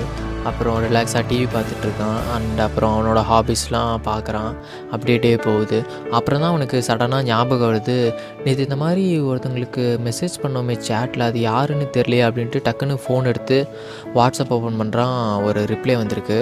[0.49, 4.53] அப்புறம் ரிலாக்ஸாக டிவி பார்த்துட்ருக்கான் அண்ட் அப்புறம் அவனோட ஹாபிஸ்லாம் பார்க்குறான்.
[4.93, 5.79] அப்படியே போகுது.
[6.19, 7.97] அப்புறம் தான் அவனுக்கு சடனாக ஞாபகம் வருது.
[8.45, 13.59] நேற்று இந்த மாதிரி ஒருத்தங்களுக்கு மெசேஜ் பண்ணோமே சேட்டில் அது யாருன்னு தெரியலையே அப்படின்ட்டு டக்குன்னு ஃபோன் எடுத்து
[14.19, 16.41] வாட்ஸ்அப் ஓப்பன் பண்ணுறான் ஒரு ரிப்ளை வந்திருக்கு.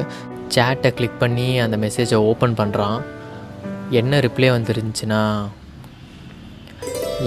[0.57, 2.99] சேட்டை கிளிக் பண்ணி அந்த மெசேஜை ஓப்பன் பண்ணுறான்
[3.95, 5.49] என்ன reply வந்துருந்துச்சுன்னா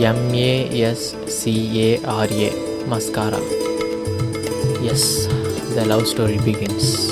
[0.09, 2.51] எம்ஏஎஸ்சிஏஆர்ஏ
[2.87, 3.39] mascara
[4.91, 5.29] S
[5.75, 7.11] the love story begins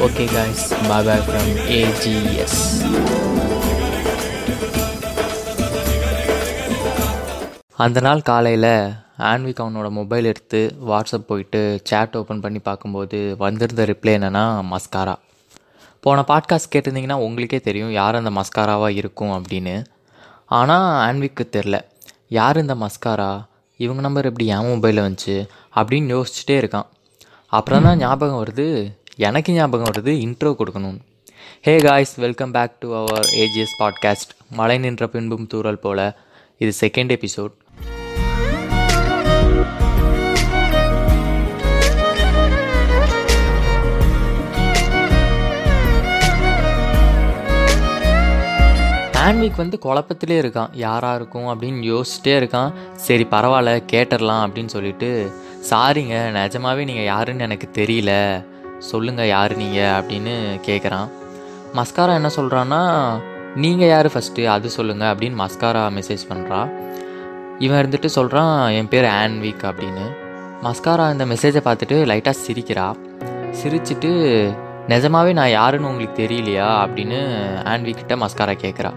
[0.00, 2.82] okay guys bye from AGS
[7.78, 14.14] அந்த நாள் காலையில் ஆன்விக் அவனோட மொபைல் எடுத்து வாட்ஸ்அப் போயிட்டு சேட் ஓப்பன் பண்ணி பார்க்கும்போது வந்திருந்த ரிப்ளை
[14.14, 15.18] என்னென்னா மஸ்காரா
[16.00, 19.84] போன பாட்காஸ்ட் கேட்டிருந்தீங்கன்னா உங்களுக்கே தெரியும் யார் அந்த மஸ்காராவாக இருக்கும் அப்படின்னு.
[20.46, 21.80] ஆனால் ஆன்விக்கு தெரில
[22.28, 23.44] யார் இந்த மஸ்காரா
[23.76, 25.48] இவங்க நம்பர் எப்படி என் மொபைலில் வந்துச்சு?
[25.74, 26.86] அப்படின்னு யோசிச்சுட்டே இருக்கான்.
[27.46, 30.98] அப்புறம் தான் ஞாபகம் வருது எனக்கு ஞாபகம் வருது இன்ட்ரோ கொடுக்கணும்
[31.62, 36.14] hey guys welcome back to our AGS podcast மழை நின்ற பின்பும் தூரல் போல்.
[36.58, 37.52] இது செகண்ட் எபிசோட்
[49.28, 50.68] ஆன்விக் வந்து குழப்பத்திலே இருக்கான்.
[50.72, 52.70] யாராக இருக்கும் அப்படின்னு யோசிச்சிட்டே இருக்கான்.
[52.94, 55.08] சரி பரவாயில்ல கேட்டுடலாம் அப்படின்னு சொல்லிட்டு
[55.70, 58.12] சாரிங்க நிஜமாவே நீங்கள் யாருன்னு எனக்கு தெரியல.
[58.78, 60.34] சொல்லுங்கள் யார் நீங்கள் அப்படின்னு
[60.66, 61.08] கேட்குறான்
[61.74, 62.80] மஸ்காரா என்ன சொல்கிறான்னா
[63.56, 66.60] நீங்கள் யார் ஃபஸ்ட்டு அது சொல்லுங்கள் அப்படின்னு மஸ்காரா மெசேஜ் பண்ணுறா
[67.58, 70.06] இவன் இருந்துட்டு சொல்கிறான் என் பேர் ஆன்விக் அப்படின்னு.
[70.62, 72.86] மஸ்காரா இந்த மெசேஜை பார்த்துட்டு லைட்டாக சிரிக்கிறா.
[73.62, 74.12] சிரிச்சிட்டு
[74.88, 76.70] நிஜமாவே நான் யாருன்னு உங்களுக்கு தெரியலையா?
[76.84, 77.20] அப்படின்னு
[77.74, 78.92] ஆன்விக்கிட்ட மஸ்காரா கேட்குறா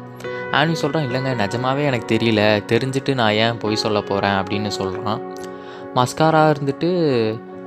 [0.52, 2.42] ஆன்வி சொல்கிறான் இல்லைங்க நிஜமாவே எனக்கு தெரியல.
[2.72, 5.22] தெரிஞ்சுட்டு நான் ஏன் பொய் சொல்ல போகிறேன் அப்படின்னு சொல்கிறான்
[5.96, 6.90] மஸ்காரா இருந்துட்டு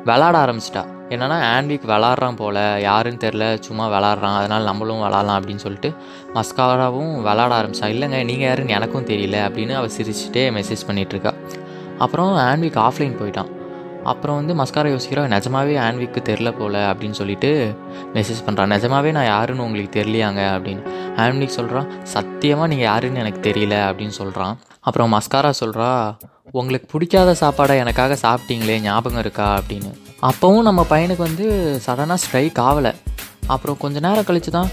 [0.04, 0.82] விளாட ஆரம்பிச்சிட்டா.
[1.08, 2.80] என்னென்னா ஆன்விக் விளாட்றான் போல்.
[2.80, 4.36] யாருன்னு தெரில சும்மா விளாட்றான்.
[4.36, 5.90] அதனால் நம்மளும் விளாட்லாம் அப்படின்னு சொல்லிட்டு
[6.34, 9.38] மஸ்காராவும் விளாட ஆரம்பித்தான் இல்லைங்க நீங்கள் யாருன்னு எனக்கும் தெரியல.
[9.48, 11.34] அப்படின்னு அவள் சிரிச்சுட்டே மெசேஜ் பண்ணிகிட்ருக்கா
[11.98, 13.50] அப்புறம் ஆன்விக் ஆஃப்லைன் போயிட்டான்.
[14.04, 17.50] அப்புறம் வந்து மஸ்காரா யோசிக்கிறா நிஜமாவே ஆன்விக்கு தெரில போல் அப்படின்னு சொல்லிட்டு
[18.14, 20.42] மெசேஜ் பண்ணுறான் நிஜமாவே நான் யாருன்னு உங்களுக்கு தெரியலையாங்க?
[20.56, 20.82] அப்படின்னு.
[21.16, 25.90] ஆன்விக் சொல்கிறான் சத்தியமாக நீங்கள் யாருன்னு எனக்கு தெரியல அப்படின்னு சொல்கிறான் அப்புறம் மஸ்காரா சொல்கிறா
[26.50, 29.48] உங்களுக்கு பிடிக்காத சாப்பாடை எனக்காக சாப்பிட்டீங்களே ஞாபகம் இருக்கா?
[29.58, 29.92] அப்படின்னு.
[30.22, 31.46] அப்போவும் நம்ம பையனுக்கு வந்து
[31.86, 32.92] சடனாக ஸ்ட்ரைக் ஆகலை
[33.46, 34.68] அப்புறம் கொஞ்ச நேரம் கழித்து தான்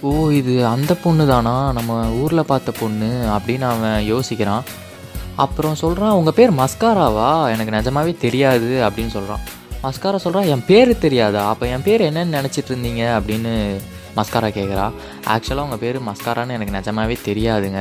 [0.00, 4.64] ஓ இது அந்த பொண்ணு தானா நம்ம ஊரில் பார்த்த பொண்ணு அப்படின்னு அவன் யோசிக்கிறான்.
[5.44, 7.28] அப்புறம் சொல்கிறான் உங்கள் பேர் மஸ்காராவா?
[7.52, 9.42] எனக்கு நிஜமாவே தெரியாது அப்படின்னு சொல்கிறான்
[9.84, 11.42] மஸ்காரா சொல்கிறான் என் பேர் தெரியாதா?
[11.52, 13.02] அப்போ என் பேர் என்னன்னு நினச்சிட்டு இருந்தீங்க?
[13.18, 13.52] அப்படின்னு
[14.16, 14.86] மஸ்காரா கேட்குறா
[15.32, 17.80] ஆக்சுவலாக உங்கள் பேர் மஸ்காரான்னு எனக்கு நிஜமாவே தெரியாதுங்க.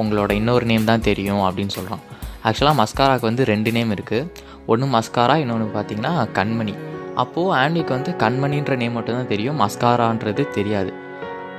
[0.00, 2.02] உங்களோட இன்னொரு நேம் தான் தெரியும் அப்படின்னு சொல்கிறான்
[2.48, 4.28] ஆக்சுவலாக மஸ்காராவுக்கு வந்து ரெண்டு நேம் இருக்குது
[4.72, 6.74] ஒன்று மஸ்காரா இன்னொன்று பார்த்தீங்கன்னா கண்மணி.
[7.22, 10.92] அப்போது ஆண்டிக்கு வந்து கண்மணின்ற நேம் மட்டும்தான் தெரியும் மஸ்காரான்றது தெரியாது.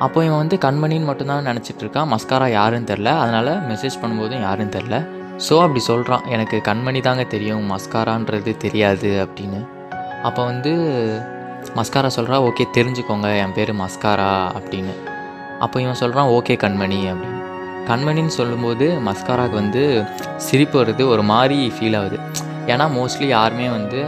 [0.06, 2.10] அப்போ இவன் வந்து கண்மணின்னு மட்டும்தான் நினச்சிட்டு இருக்கான்.
[2.14, 4.98] மஸ்காரா யாருன்னு தெரில அதனால் மெசேஜ் பண்ணும்போதும் யாருன்னு தெரில
[5.46, 7.64] ஸோ அப்படி சொல்கிறான் எனக்கு கண்மணி தாங்க தெரியும்.
[7.72, 9.60] மஸ்காரான்றது தெரியாது அப்படின்னு.
[10.28, 10.72] அப்போ வந்து
[11.78, 13.30] மஸ்காரா சொல்கிறா ஓகே தெரிஞ்சுக்கோங்க.
[13.44, 14.94] என் பேர் மஸ்காரா அப்படின்னு.
[15.60, 17.40] அப்போ இவன் சொல்கிறான் ஓகே கண்மணி அப்படின்னு.
[17.90, 19.84] கண்மணின்னு சொல்லும்போது மஸ்காராவுக்கு வந்து
[20.48, 21.04] சிரிப்பு வருது.
[21.14, 22.20] ஒரு மாதிரி ஃபீல் ஆகுது.
[22.74, 24.02] ஏன்னா மோஸ்ட்லி யாருமே வந்து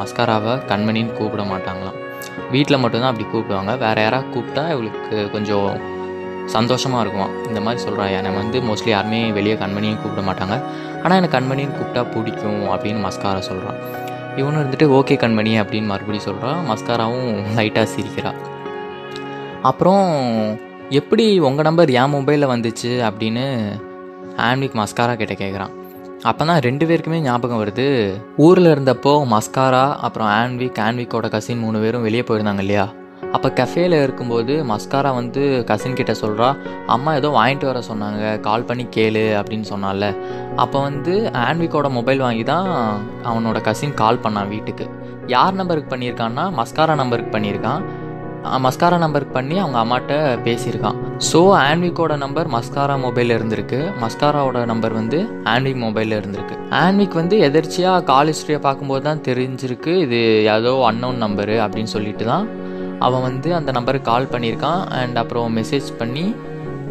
[0.00, 1.98] மஸ்காராவை கண்மணின்னு கூப்பிட மாட்டாங்களாம்.
[2.54, 3.72] வீட்டில் மட்டும்தான் அப்படி கூப்பிடுவாங்க.
[3.84, 5.68] வேறு யாராவது கூப்பிட்டா இவளுக்கு கொஞ்சம்
[6.46, 7.28] சந்தோஷமாக இருக்குமா?
[7.48, 10.62] இந்த மாதிரி சொல்கிறா என்னை வந்து மோஸ்ட்லி யாருமே வெளியே கண்மணியும் கூப்பிட மாட்டாங்க.
[11.02, 13.80] ஆனால் எனக்கு கண்மணின்னு கூப்பிட்டா பிடிக்கும் அப்படின்னு மஸ்காரா சொல்கிறான்
[14.36, 18.32] இவனும் இருந்துட்டு ஓகே கண்மணி அப்படின்னு மறுபடியும் சொல்கிறான் மஸ்காராவும் லைட்டாக சிரிக்கிறா.
[19.62, 20.04] அப்புறம்
[20.88, 22.90] எப்படி உங்கள் நம்பர் என் மொபைலில் வந்துச்சு?
[23.08, 23.44] அப்படின்னு
[24.36, 25.72] ஆன்விக் மஸ்காரா கிட்டே கேட்குறான்
[26.22, 28.14] அப்போ தான் ரெண்டு பேருக்குமே ஞாபகம் வருது.
[28.36, 32.92] ஊரில் இருந்தப்போ மஸ்காரா அப்புறம் ஆன்விக் ஆன்விக்கோட கசின் மூணு பேரும் வெளியே போயிருந்தாங்க இல்லையா?
[33.36, 36.48] அப்போ கஃபேல இருக்கும்போது மஸ்காரா வந்து கசின் கிட்ட சொல்கிறா
[36.94, 40.10] அம்மா ஏதோ வாங்கிட்டு வர சொன்னாங்க கால் பண்ணி கேளு அப்படின்னு சொன்னால.
[40.64, 41.14] அப்போ வந்து
[41.46, 42.68] ஆன்விக்கோட மொபைல் வாங்கி தான்
[43.30, 44.86] அவனோட கசின் கால் பண்ணான் வீட்டுக்கு.
[45.34, 47.82] யார் நம்பருக்கு பண்ணியிருக்கான்னா மஸ்காரா நம்பருக்கு பண்ணியிருக்கான்.
[48.64, 50.14] மஸ்காரா நம்பருக்கு பண்ணி அவங்க அம்மாட்ட
[50.46, 50.96] பேசியிருக்கான்.
[51.28, 53.78] ஸோ ஆன்விக்கோட நம்பர் மஸ்காரா மொபைலில் இருந்திருக்கு.
[54.04, 55.18] மஸ்காராவோட நம்பர் வந்து
[55.52, 56.56] ஆன்விக் மொபைலில் இருந்திருக்கு.
[56.84, 60.20] ஆன்விக் வந்து எதிர்ச்சியாக கால் ஹிஸ்ட்ரியை பார்க்கும்போது தான் தெரிஞ்சிருக்கு இது
[60.56, 62.46] ஏதோ அன்னோன் நம்பரு அப்படின்னு சொல்லிட்டு தான்
[63.06, 66.24] அவன் வந்து அந்த நம்பருக்கு கால் பண்ணியிருக்கான் அண்ட் அப்புறம் மெசேஜ் பண்ணி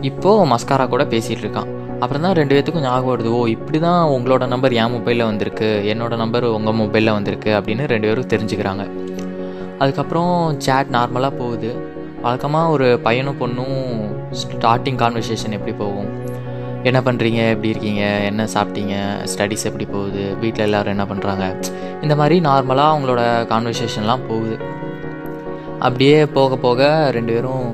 [0.09, 1.69] இப்போது மஸ்காரா கூட பேசிகிட்டு இருக்கான்.
[2.03, 6.15] அப்புறம் தான் ரெண்டு பேத்துக்கும் ஞாபகம் வருது ஓ இப்படி தான் உங்களோட நம்பர் என் மொபைலில் வந்திருக்கு என்னோட
[6.21, 8.85] நம்பர் உங்கள் மொபைலில் வந்திருக்கு அப்படின்னு ரெண்டு பேரும் தெரிஞ்சுக்கிறாங்க.
[9.83, 10.33] அதுக்கப்புறம்
[10.65, 11.69] சேட் நார்மலாக போகுது.
[12.25, 13.77] வழக்கமாக ஒரு பையனும் பொண்ணும்
[14.41, 16.09] ஸ்டார்டிங் கான்வர்சேஷன் எப்படி போகும்?
[16.89, 18.03] என்ன பண்ணுறீங்க எப்படி இருக்கீங்க?
[18.29, 18.95] என்ன சாப்பிட்டீங்க?
[19.31, 20.23] ஸ்டடீஸ் எப்படி போகுது?
[20.43, 21.45] வீட்டில் எல்லோரும் என்ன பண்ணுறாங்க
[22.05, 24.55] இந்த மாதிரி நார்மலாக அவங்களோட கான்வர்சேஷன்லாம் போகுது.
[25.85, 27.67] அப்படியே போக போக ரெண்டு பேரும்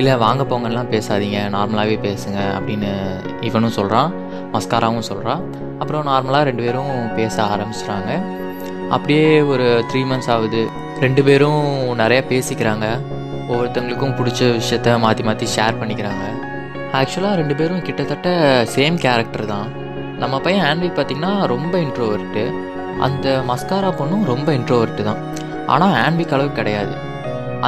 [0.00, 1.38] இல்லை வாங்க போங்கலாம் பேசாதீங்க.
[1.54, 2.38] நார்மலாகவே பேசுங்க.
[2.58, 2.90] அப்படின்னு
[3.48, 4.10] இவனும் சொல்கிறான்
[4.54, 5.42] மஸ்காராவும் சொல்கிறான்
[5.80, 8.10] அப்புறம் நார்மலாக ரெண்டு பேரும் பேச ஆரம்பிச்சிட்றாங்க
[8.94, 10.62] அப்படியே ஒரு த்ரீ மந்த்ஸ் ஆகுது.
[11.04, 11.66] ரெண்டு பேரும்
[12.02, 12.86] நிறையா பேசிக்கிறாங்க.
[13.50, 16.24] ஒவ்வொருத்தவங்களுக்கும் பிடிச்ச விஷயத்த மாற்றி மாற்றி ஷேர் பண்ணிக்கிறாங்க.
[16.98, 18.30] ஆக்சுவலாக ரெண்டு பேரும் கிட்டத்தட்ட
[18.74, 19.68] சேம் கேரக்டர் தான்.
[20.22, 22.44] நம்ம பையன் ஆன்விக் பார்த்திங்கன்னா ரொம்ப இன்ட்ரோவர்ட்டு
[23.06, 25.22] அந்த மஸ்காரா பொண்ணும் ரொம்ப இன்ட்ரோவர்ட்டு தான்.
[25.74, 26.94] ஆனால் ஆன்விக் அளவுக்கு கிடையாது.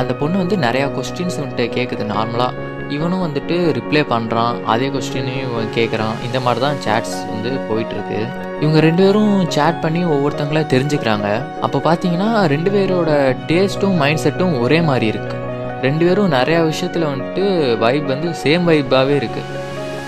[0.00, 6.16] அந்த பொண்ணு வந்து நிறையா கொஸ்டின்ஸ் வந்துட்டு கேட்குது நார்மலாக இவனும் வந்துட்டு ரிப்ளை பண்ணுறான் அதே கொஸ்டினையும் கேட்குறான்
[6.26, 8.18] இந்த மாதிரி தான் சேட்ஸ் வந்து போயிட்டுருக்கு.
[8.62, 11.28] இவங்க ரெண்டு பேரும் சேட் பண்ணி ஒவ்வொருத்தங்கள தெரிஞ்சுக்கிறாங்க.
[11.66, 13.11] அப்போ பார்த்தீங்கன்னா ரெண்டு பேரோட
[13.50, 15.40] டேஸ்ட்டும் மைண்ட் செட்டும் ஒரே மாதிரி இருக்குது
[15.87, 17.44] ரெண்டு பேரும் நிறையா விஷயத்தில் வந்துட்டு
[17.85, 19.61] வைப் வந்து சேம் வைப்பாகவே இருக்குது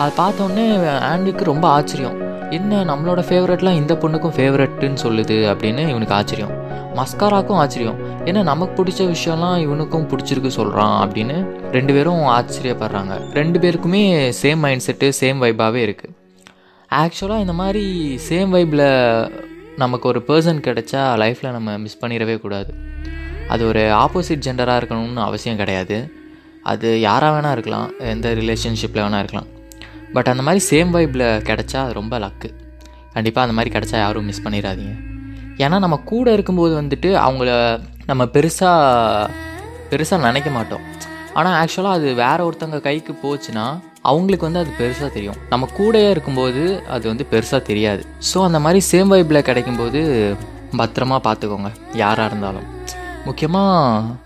[0.02, 0.66] அதை பார்த்தோன்னே
[1.12, 2.18] ஆண்டிக்கு ரொம்ப ஆச்சரியம்.
[2.58, 6.54] என்ன நம்மளோட ஃபேவரெட்லாம் இந்த பொண்ணுக்கும் ஃபேவரெட்டுன்னு சொல்லுது அப்படின்னு இவனுக்கு ஆச்சரியம்.
[6.98, 7.98] மஸ்காராக்கும் ஆச்சரியம்.
[8.28, 11.36] ஏன்னா நமக்கு பிடிச்ச விஷயம்லாம் இவனுக்கும் பிடிச்சிருக்கு சொல்கிறான் அப்படின்னு
[11.76, 13.14] ரெண்டு பேரும் ஆச்சரியப்படுறாங்க.
[13.38, 14.02] ரெண்டு பேருக்குமே
[14.42, 16.12] சேம் மைண்ட் செட்டு சேம் வைப்பாகவே இருக்குது
[17.02, 17.84] ஆக்சுவலாக இந்த மாதிரி
[18.28, 18.86] சேம் வைப்பில்
[19.82, 22.72] நமக்கு ஒரு பர்சன் கிடைச்சா லைஃப்பில் நம்ம மிஸ் பண்ணிடவே கூடாது.
[23.54, 25.96] அது ஒரு ஆப்போசிட் ஜெண்டராக இருக்கணும்னு அவசியம் கிடையாது.
[26.72, 29.48] அது யாராக வேணால் இருக்கலாம் எந்த ரிலேஷன்ஷிப்பில் வேணால் இருக்கலாம்.
[30.14, 32.50] பட் அந்த மாதிரி சேம் வைப்பில் கிடச்சா அது ரொம்ப லக்கு
[33.14, 34.94] கண்டிப்பாக அந்த மாதிரி கிடச்சா யாரும் மிஸ் பண்ணிடாதீங்க.
[35.62, 37.50] ஏன்னா நம்ம கூட இருக்கும்போது வந்துட்டு அவங்கள
[38.10, 39.28] நம்ம பெருசாக
[39.90, 40.84] பெருசாக நினைக்க மாட்டோம்.
[41.38, 43.66] ஆனால் ஆக்சுவலாக அது வேற ஒருத்தவங்க கைக்கு போச்சுன்னா
[44.10, 45.38] அவங்களுக்கு வந்து அது பெருசாக தெரியும்.
[45.52, 46.62] நம்ம கூடயே இருக்கும்போது
[46.94, 48.02] அது வந்து பெருசாக தெரியாது.
[48.30, 50.00] ஸோ அந்த மாதிரி சேம் வைப்பில் கிடைக்கும்போது
[50.80, 51.70] பத்திரமா பார்த்துக்கோங்க
[52.02, 52.68] யாராக இருந்தாலும்.
[53.28, 54.22] முக்கியமாக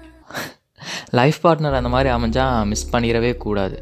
[1.19, 3.77] லைஃப் பார்ட்னர் அந்த மாதிரி அமைஞ்சால் மிஸ் பண்ணிடவே கூடாது.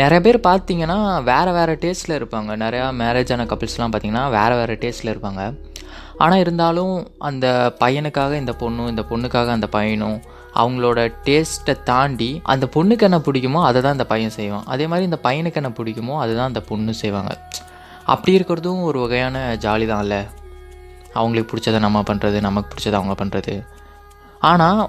[0.00, 2.50] நிறைய பேர் பார்த்தீங்கன்னா வேறு வேறு டேஸ்ட்டில் இருப்பாங்க.
[2.64, 5.42] நிறையா மேரேஜ் ஆன கப்பிள்ஸ்லாம் பார்த்தீங்கன்னா வேறு வேறு டேஸ்ட்டில் இருப்பாங்க.
[6.24, 6.94] ஆனால் இருந்தாலும்
[7.28, 7.46] அந்த
[7.82, 10.18] பையனுக்காக இந்த பொண்ணும் இந்த பொண்ணுக்காக அந்த பையனும்
[10.60, 14.66] அவங்களோட டேஸ்ட்டை தாண்டி அந்த பொண்ணுக்கு என்ன பிடிக்குமோ அதை தான் இந்த பையன் செய்வான்.
[14.72, 17.32] அதே மாதிரி இந்த பையனுக்கு என்ன பிடிக்குமோ அதுதான் அந்த பொண்ணு செய்வாங்க.
[18.12, 20.20] அப்படி இருக்கிறதும் ஒரு வகையான ஜாலி தான் இல்லை
[21.20, 23.54] அவங்களுக்கு பிடிச்சதை நம்ம பண்ணுறது நமக்கு பிடிச்சதை அவங்க பண்ணுறது
[24.50, 24.82] ஆனால்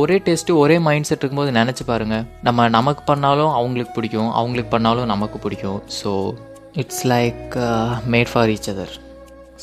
[0.00, 5.10] ஒரே டேஸ்ட்டு ஒரே மைண்ட் செட் இருக்கும்போது நினச்சி பாருங்கள் நம்ம நமக்கு பண்ணாலும் அவங்களுக்கு பிடிக்கும் அவங்களுக்கு பண்ணாலும்
[5.14, 5.80] நமக்கு பிடிக்கும்.
[6.00, 6.12] So
[6.82, 7.56] it's like
[8.14, 8.94] made for each other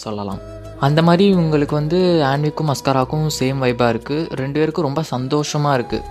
[0.06, 0.42] சொல்லலாம்.
[0.86, 6.06] அந்த மாதிரி இவங்களுக்கு வந்து ஆன்விக்கும் மஸ்காராக்கும் சேம் வைப்பாக இருக்குது ரெண்டு பேருக்கும் ரொம்ப சந்தோஷமாக இருக்குது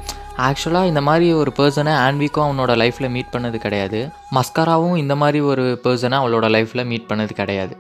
[0.49, 4.01] ஆக்சுவலாக இந்த மாதிரி ஒரு பர்சனை ஆன்விக்கும் அவனோட லைஃப்பில் மீட் பண்ணது கிடையாது.
[4.37, 7.75] மஸ்காராவும் இந்த மாதிரி ஒரு பர்சனை அவளோட லைஃப்பில் மீட் பண்ணது கிடையாது.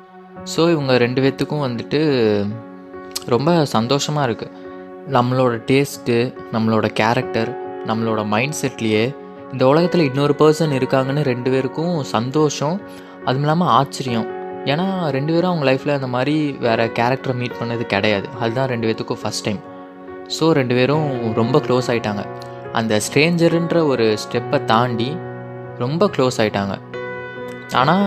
[0.52, 2.00] ஸோ இவங்க ரெண்டு பேர்த்துக்கும் வந்துட்டு
[3.34, 4.52] ரொம்ப சந்தோஷமாக இருக்குது
[5.16, 6.18] நம்மளோட டேஸ்ட்டு
[6.54, 7.50] நம்மளோட கேரக்டர்
[7.90, 9.04] நம்மளோட மைண்ட் செட்லேயே
[9.54, 12.76] இந்த உலகத்தில் இன்னொரு பர்சன் இருக்காங்கன்னு ரெண்டு பேருக்கும் சந்தோஷம்.
[13.26, 14.28] அதுவும் இல்லாமல் ஆச்சரியம்.
[14.70, 18.26] ஏன்னா ரெண்டு பேரும் அவங்க லைஃப்பில் அந்த மாதிரி வேறு கேரக்டரை மீட் பண்ணது கிடையாது.
[18.42, 19.60] அதுதான் ரெண்டு பேர்த்துக்கும் ஃபஸ்ட் டைம்
[20.36, 21.06] ஸோ ரெண்டு பேரும்
[21.40, 22.22] ரொம்ப க்ளோஸ் ஆகிட்டாங்க
[22.78, 25.10] அந்த ஸ்ட்ரேஞ்சருன்ற ஒரு ஸ்டெப்பை தாண்டி
[25.82, 26.74] ரொம்ப க்ளோஸ் ஆகிட்டாங்க
[27.80, 28.06] ஆனால்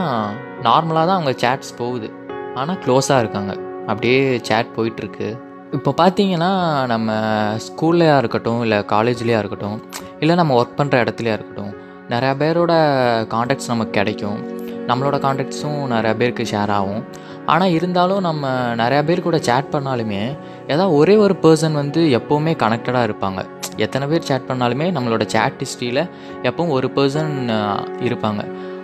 [0.67, 2.07] நார்மலாக தான் அவங்க சேட்ஸ் போகுது.
[2.59, 3.53] ஆனால் க்ளோஸாக இருக்காங்க.
[3.91, 5.27] அப்படியே சேட் போயிட்டுருக்கு.
[5.77, 6.51] இப்போ பார்த்தீங்கன்னா
[6.93, 7.11] நம்ம
[7.67, 9.79] ஸ்கூல்லையாக இருக்கட்டும் இல்லை காலேஜ்லேயா இருக்கட்டும்
[10.21, 11.73] இல்லை நம்ம ஒர்க் பண்ணுற இடத்துலையா இருக்கட்டும்
[12.13, 12.73] நிறையா பேரோட
[13.33, 14.39] காண்டாக்ட்ஸ் நமக்கு கிடைக்கும்.
[14.89, 17.04] நம்மளோட காண்டாக்ட்ஸும் நிறையா பேருக்கு ஷேர் ஆகும்.
[17.54, 20.21] ஆனால் இருந்தாலும் நம்ம நிறையா பேர் கூட சேட் பண்ணாலுமே
[20.74, 23.41] ஏதாவது ஒரே ஒரு பர்சன் வந்து எப்போவுமே கனெக்டடாக இருப்பாங்க.
[23.86, 26.04] எத்தனை பேர் சேட் பண்ணாலுமே நம்மளோட சேட் ஹிஸ்ட்ரியில்
[26.50, 27.34] எப்பவும் ஒரு பர்சன்
[28.08, 28.43] இருப்பாங்க.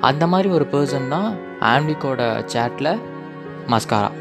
[0.10, 1.30] அந்த மாதிரி ஒரு பர்சன் தான்
[1.74, 2.22] ஆன்விக்கோட
[2.54, 2.92] சேட்டில்
[3.74, 4.12] மஸ்காரா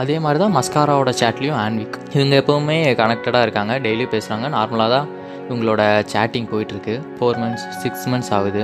[0.00, 5.08] அதே மாதிரி தான் மஸ்காராவோட சேட்லேயும் ஆன்விக் இவங்க எப்போவுமே கனெக்டடாக இருக்காங்க டெய்லி பேசுகிறாங்க நார்மலாக தான்
[5.48, 8.62] இவங்களோட சேட்டிங் போயிட்டுருக்கு ஃபோர் மந்த்ஸ் சிக்ஸ் மந்த்ஸ் ஆகுது.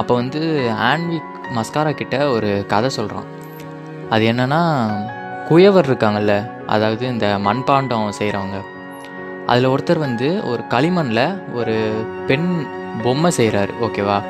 [0.00, 0.40] அப்போ வந்து
[0.90, 3.24] ஆன்விக் மஸ்காரா கிட்ட ஒரு கதை சொல்கிறான்
[4.10, 4.60] அது என்னென்னா
[5.48, 8.58] குயவர் இருக்காங்கல்ல அதாவது இந்த மண்பாண்டம் செய்கிறவங்க
[9.46, 12.66] அதில் ஒருத்தர் வந்து ஒரு களிமண்ணில் ஒரு பெண்
[13.02, 14.22] பொம்மை செய்கிறாரு ஓகேவா?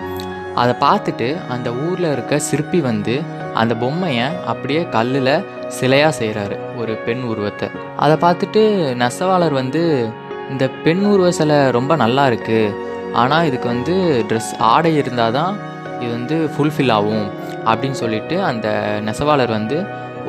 [0.55, 3.23] அதை பார்த்துட்டு அந்த ஊரில் இருக்க சிற்பி வந்து
[3.55, 5.45] அந்த பொம்மையை அப்படியே கல்லில்
[5.81, 7.69] சிலையாக செய்கிறாரு ஒரு பெண் உருவத்தை.
[7.97, 8.63] அதை பார்த்துட்டு
[8.95, 10.09] நெசவாளர் வந்து
[10.51, 12.75] இந்த பெண் உருவ சிலை ரொம்ப நல்லா இருக்குது
[13.13, 15.59] ஆனால் இதுக்கு வந்து ட்ரெஸ் ஆடை இருந்தால் தான்
[16.03, 17.27] இது வந்து ஃபுல்ஃபில் ஆகும்
[17.71, 18.69] அப்படின்னு சொல்லிட்டு அந்த
[19.09, 19.79] நெசவாளர் வந்து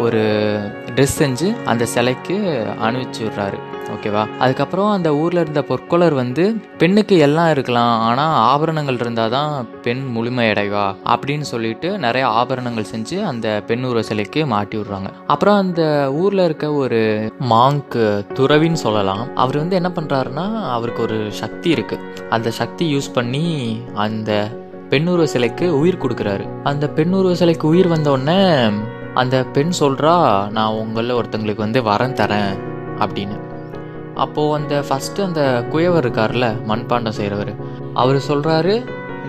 [0.03, 0.21] ஒரு
[0.95, 2.35] ட்ரெஸ் செஞ்சு அந்த சிலைக்கு
[2.85, 3.57] அனுப்பிச்சி விட்றாரு.
[3.93, 6.43] ஓகேவா அதுக்கப்புறம் அந்த ஊரில் இருந்த பொற்கொலர் வந்து
[6.81, 9.51] பெண்ணுக்கு எல்லாம் இருக்கலாம் ஆனால் ஆபரணங்கள் இருந்தால் தான்
[9.85, 15.11] பெண் முழுமையடைவா அப்படின்னு சொல்லிட்டு நிறைய ஆபரணங்கள் செஞ்சு அந்த பெண் உருவ சிலைக்கு மாட்டி விடுறாங்க.
[15.33, 15.83] அப்புறம் அந்த
[16.21, 17.01] ஊரில் இருக்க ஒரு
[17.53, 17.99] மாங்க்
[18.39, 23.47] துறவின்னு சொல்லலாம் அவர் வந்து என்ன பண்ணுறாருன்னா அவருக்கு ஒரு சக்தி இருக்குது அந்த சக்தி யூஸ் பண்ணி
[24.05, 24.31] அந்த
[24.93, 26.47] பெண்ணுருவ சிலைக்கு உயிர் கொடுக்குறாரு.
[26.71, 28.41] அந்த பெண்ணுருவ சிலைக்கு உயிர் வந்தோடனே
[29.21, 30.13] அந்த பெண் சொல்கிறா
[30.57, 32.53] நான் உங்களில் ஒருத்தங்களுக்கு வந்து வரம் தரேன்
[33.03, 33.37] அப்படின்னு.
[34.23, 35.41] அப்போது அந்த ஃபஸ்ட்டு அந்த
[35.73, 37.51] குயவர் இருக்கார்ல மண்பாண்டம் செய்கிறவர்
[38.01, 38.75] அவர் சொல்கிறாரு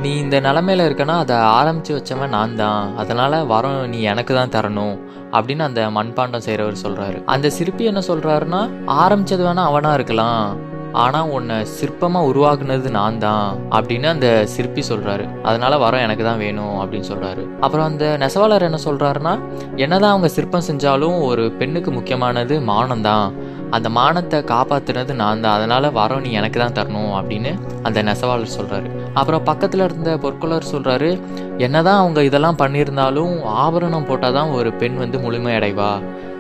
[0.03, 2.85] நீ இந்த நிலமையில இருக்கனா அதை ஆரம்பித்து வச்சவன் நான் தான்.
[3.03, 4.97] அதனால் வரம் நீ எனக்கு தான் தரணும்
[5.37, 8.63] அப்படின்னு அந்த மண்பாண்டம் செய்கிறவர் சொல்கிறாரு அந்த சிற்பி என்ன சொல்கிறாருன்னா
[9.05, 10.49] ஆரம்பிச்சது வேணால் அவனாக இருக்கலாம்.
[10.95, 16.77] ஆனால் உன்னை சிற்பமாக உருவாக்குனது நான் தான் அப்படின்னு அந்த சிற்பி சொல்கிறாரு அதனால் வரம் எனக்கு தான் வேணும்
[16.81, 19.35] அப்படின்னு சொல்கிறாரு அப்புறம் அந்த நெசவாளர் என்ன சொல்கிறாருன்னா
[19.77, 23.27] என்னதான் அவங்க சிற்பம் செஞ்சாலும் ஒரு பெண்ணுக்கு முக்கியமானது மானம் தான்
[23.71, 27.53] அந்த மானத்தை காப்பாற்றுனது நான் தான் அதனால் வரம் நீ எனக்கு தான் தரணும் அப்படின்னு
[27.83, 31.11] அந்த நெசவாளர் சொல்கிறாரு அப்புறம் பக்கத்தில் இருந்த பொற்கொள்ளர் சொல்கிறாரு
[31.59, 35.91] என்னதான் அவங்க இதெல்லாம் பண்ணியிருந்தாலும் ஆபரணம் போட்டால் தான் ஒரு பெண் வந்து முழுமையடைவா.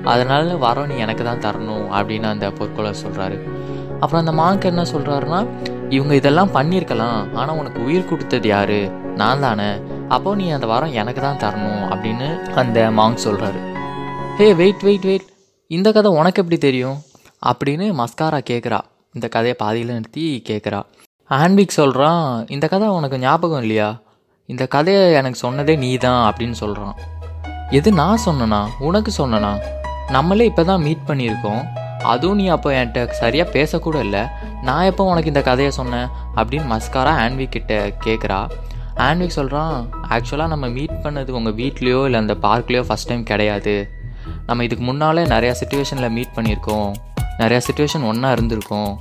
[0.04, 3.36] அதனால வரம் நீ எனக்கு தான் தரணும் அப்படின்னு அந்த பொற்கொள்ளர் சொல்கிறாரு
[4.00, 5.40] அப்புறம் அந்த மாங்க் என்ன சொல்கிறாருன்னா
[5.96, 7.20] இவங்க இதெல்லாம் பண்ணியிருக்கலாம்.
[7.40, 8.78] ஆனால் உனக்கு உயிர் கொடுத்தது யாரு?
[9.20, 9.68] நான் தானே.
[10.14, 12.28] அப்போ நீ அந்த வாரம் எனக்கு தான் தரணும் அப்படின்னு
[12.62, 13.60] அந்த மாங்க் சொல்கிறாரு
[14.38, 15.26] ஹே வெயிட் வெயிட் வெயிட்.
[15.70, 16.98] இந்த கதை உனக்கு எப்படி தெரியும்?
[17.50, 18.80] அப்படின்னு மஸ்காரா கேட்குறா
[19.16, 20.80] இந்த கதையை பாதியில் நிறுத்தி கேட்குறா
[21.30, 23.88] ஆன்விக் சொல்கிறான் இந்த கதை உனக்கு ஞாபகம் இல்லையா?
[24.48, 26.96] இந்த கதையை எனக்கு சொன்னதே நீ தான் அப்படின்னு சொல்கிறான்
[27.78, 28.60] எது நான் சொன்னனா?
[28.88, 29.52] உனக்கு சொன்னனா?
[30.16, 31.62] நம்மளே இப்போ தான் மீட் பண்ணியிருக்கோம்.
[32.12, 34.22] அதுவும் நீ அப்போ என்கிட்ட சரியாக பேசக்கூட இல்லை.
[34.68, 37.74] நான் எப்போ உனக்கு இந்த கதையை சொன்னேன் அப்படின்னு மஸ்காரா ஆன்வி கிட்ட
[38.06, 38.40] கேட்குறா
[39.06, 39.76] ஆன்விக் சொல்கிறான்
[40.14, 43.74] ஆக்சுவலாக நம்ம மீட் பண்ணது உங்கள் வீட்லேயோ இல்லை அந்த பார்க்லேயோ ஃபஸ்ட் டைம் கிடையாது.
[44.48, 46.90] நம்ம இதுக்கு முன்னாலே நிறையா சுச்சுவேஷனில் மீட் பண்ணியிருக்கோம்.
[47.40, 48.92] நிறையா சுச்சுவேஷன் ஒன்றா இருந்திருக்கோம்.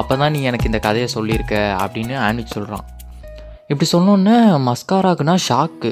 [0.00, 2.84] அப்போ தான் நீ எனக்கு இந்த கதையை சொல்லியிருக்க அப்படின்னு ஆன்விக் சொல்கிறான்
[3.72, 4.36] இப்படி சொன்னோன்னே
[4.68, 5.90] மஸ்காராக்குனா ஷாக்கு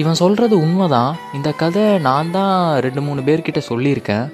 [0.00, 1.12] இவன் சொல்கிறது உண்மைதான்.
[1.36, 4.26] இந்த கதை நான் தான் ரெண்டு மூணு பேர்கிட்ட சொல்லியிருக்கேன்.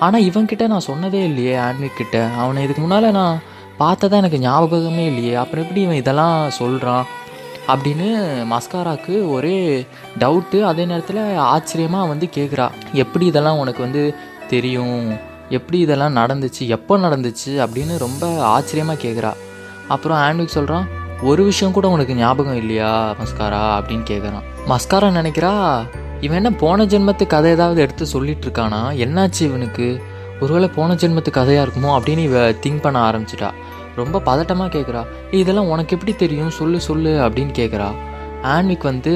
[0.00, 3.40] ஆனால் இவன்கிட்ட நான் சொன்னதே இல்லையே ஆன்மிக்கிட்ட அவனை இதுக்கு முன்னால் நான்
[3.78, 5.34] பார்த்ததா எனக்கு ஞாபகமே இல்லையே.
[5.34, 7.04] அப்புறம் எப்படி இவன் இதெல்லாம் சொல்கிறான்
[7.68, 8.08] அப்படின்னு
[8.52, 9.86] மஸ்காராக்கு ஒரே
[10.18, 14.14] டவுட்டு அதே நேரத்தில் ஆச்சரியமாக வந்து கேட்குறா எப்படி இதெல்லாம் உனக்கு வந்து
[14.48, 15.18] தெரியும்?
[15.48, 16.62] எப்படி இதெல்லாம் நடந்துச்சு?
[16.66, 17.52] எப்போ நடந்துச்சு?
[17.64, 19.32] அப்படின்னு ரொம்ப ஆச்சரியமாக கேட்குறா
[19.88, 20.88] அப்புறம் ஆன்விக் சொல்கிறான்
[21.22, 23.62] ஒரு விஷயம் கூட உனக்கு ஞாபகம் இல்லையா மஸ்காரா?
[23.78, 25.52] அப்படின்னு கேட்குறான் மஸ்காரா நினைக்கிறா
[26.20, 30.02] இவன் என்ன போன ஜென்மத்து கதை ஏதாவது எடுத்து சொல்லிட்டு இருக்கானா என்னாச்சு இவனுக்கு?
[30.40, 33.50] ஒருவேளை போன ஜென்மத்து கதையாக இருக்குமோ அப்படின்னு இவ திங்க் பண்ண ஆரம்பிச்சிட்டா.
[33.96, 36.50] ரொம்ப பதட்டமாக கேட்குறா இதெல்லாம் உனக்கு எப்படி தெரியும்?
[36.50, 37.88] சொல்லு சொல்லு அப்படின்னு கேட்குறா
[38.42, 39.12] ஆன்விக் வந்து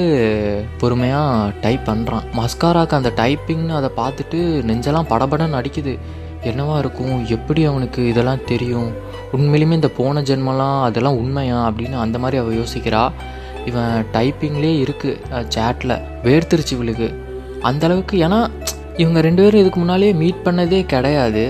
[0.78, 4.40] பொறுமையாக டைப் பண்ணுறான் மஸ்காராக்கு அந்த டைப்பிங்னு அதை பார்த்துட்டு
[4.70, 5.98] நெஞ்செல்லாம் படபடன்னு அடிக்குது.
[6.44, 7.26] என்னவா இருக்கும்?
[7.26, 8.90] எப்படி அவனுக்கு இதெல்லாம் தெரியும்?
[9.36, 11.68] உண்மையிலுமே இந்த போன ஜென்மலாம் அதெல்லாம் உண்மையா?
[11.68, 13.12] அப்படின்னு அந்த மாதிரி அவள் யோசிக்கிறா.
[13.70, 15.94] இவன் டைப்பிங்லேயே இருக்குது சேட்டில்
[16.26, 17.08] வேர்த்திருச்சு இவளுக்கு
[17.70, 18.40] அந்தளவுக்கு ஏன்னா
[19.02, 21.44] இவங்க ரெண்டு பேரும் இதுக்கு முன்னாலேயே மீட் பண்ணதே கிடையாது.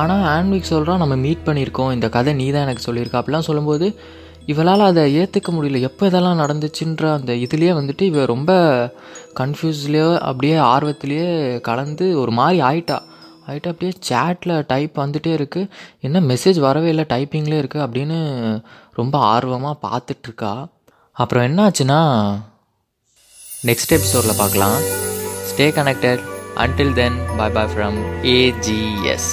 [0.00, 1.92] ஆனால் ஆன்விக் சொல்கிறான் நம்ம மீட் பண்ணியிருக்கோம்.
[1.96, 3.20] இந்த கதை நீ தான் எனக்கு சொல்லியிருக்கா.
[3.20, 3.86] அப்படிலாம் சொல்லும்போது
[4.52, 5.80] இவளால் அதை ஏற்றுக்க முடியல.
[5.88, 8.52] எப்போ இதெல்லாம் நடந்துச்சுன்ற அந்த இதுலேயே வந்துட்டு இவ ரொம்ப
[9.40, 11.28] கன்ஃபியூஸ்லேயோ அப்படியே ஆர்வத்திலேயே
[11.68, 12.98] கலந்து ஒரு மாதிரி ஆயிட்டா.
[13.48, 15.70] ஆகிட்டு அப்படியே சேட்டில் டைப் வந்துகிட்டே இருக்குது
[16.06, 18.18] என்ன மெசேஜ் வரவே இல்லை டைப்பிங்லேயே இருக்குது அப்படின்னு
[19.00, 20.52] ரொம்ப ஆர்வமாக பார்த்துட்ருக்கா
[21.16, 21.98] அப்புறம் என்னாச்சுன்னா
[23.66, 24.78] நெக்ஸ்ட் எபிசோடில் பார்க்கலாம்.
[25.48, 26.22] Stay connected
[26.56, 29.30] until then bye bye from AGS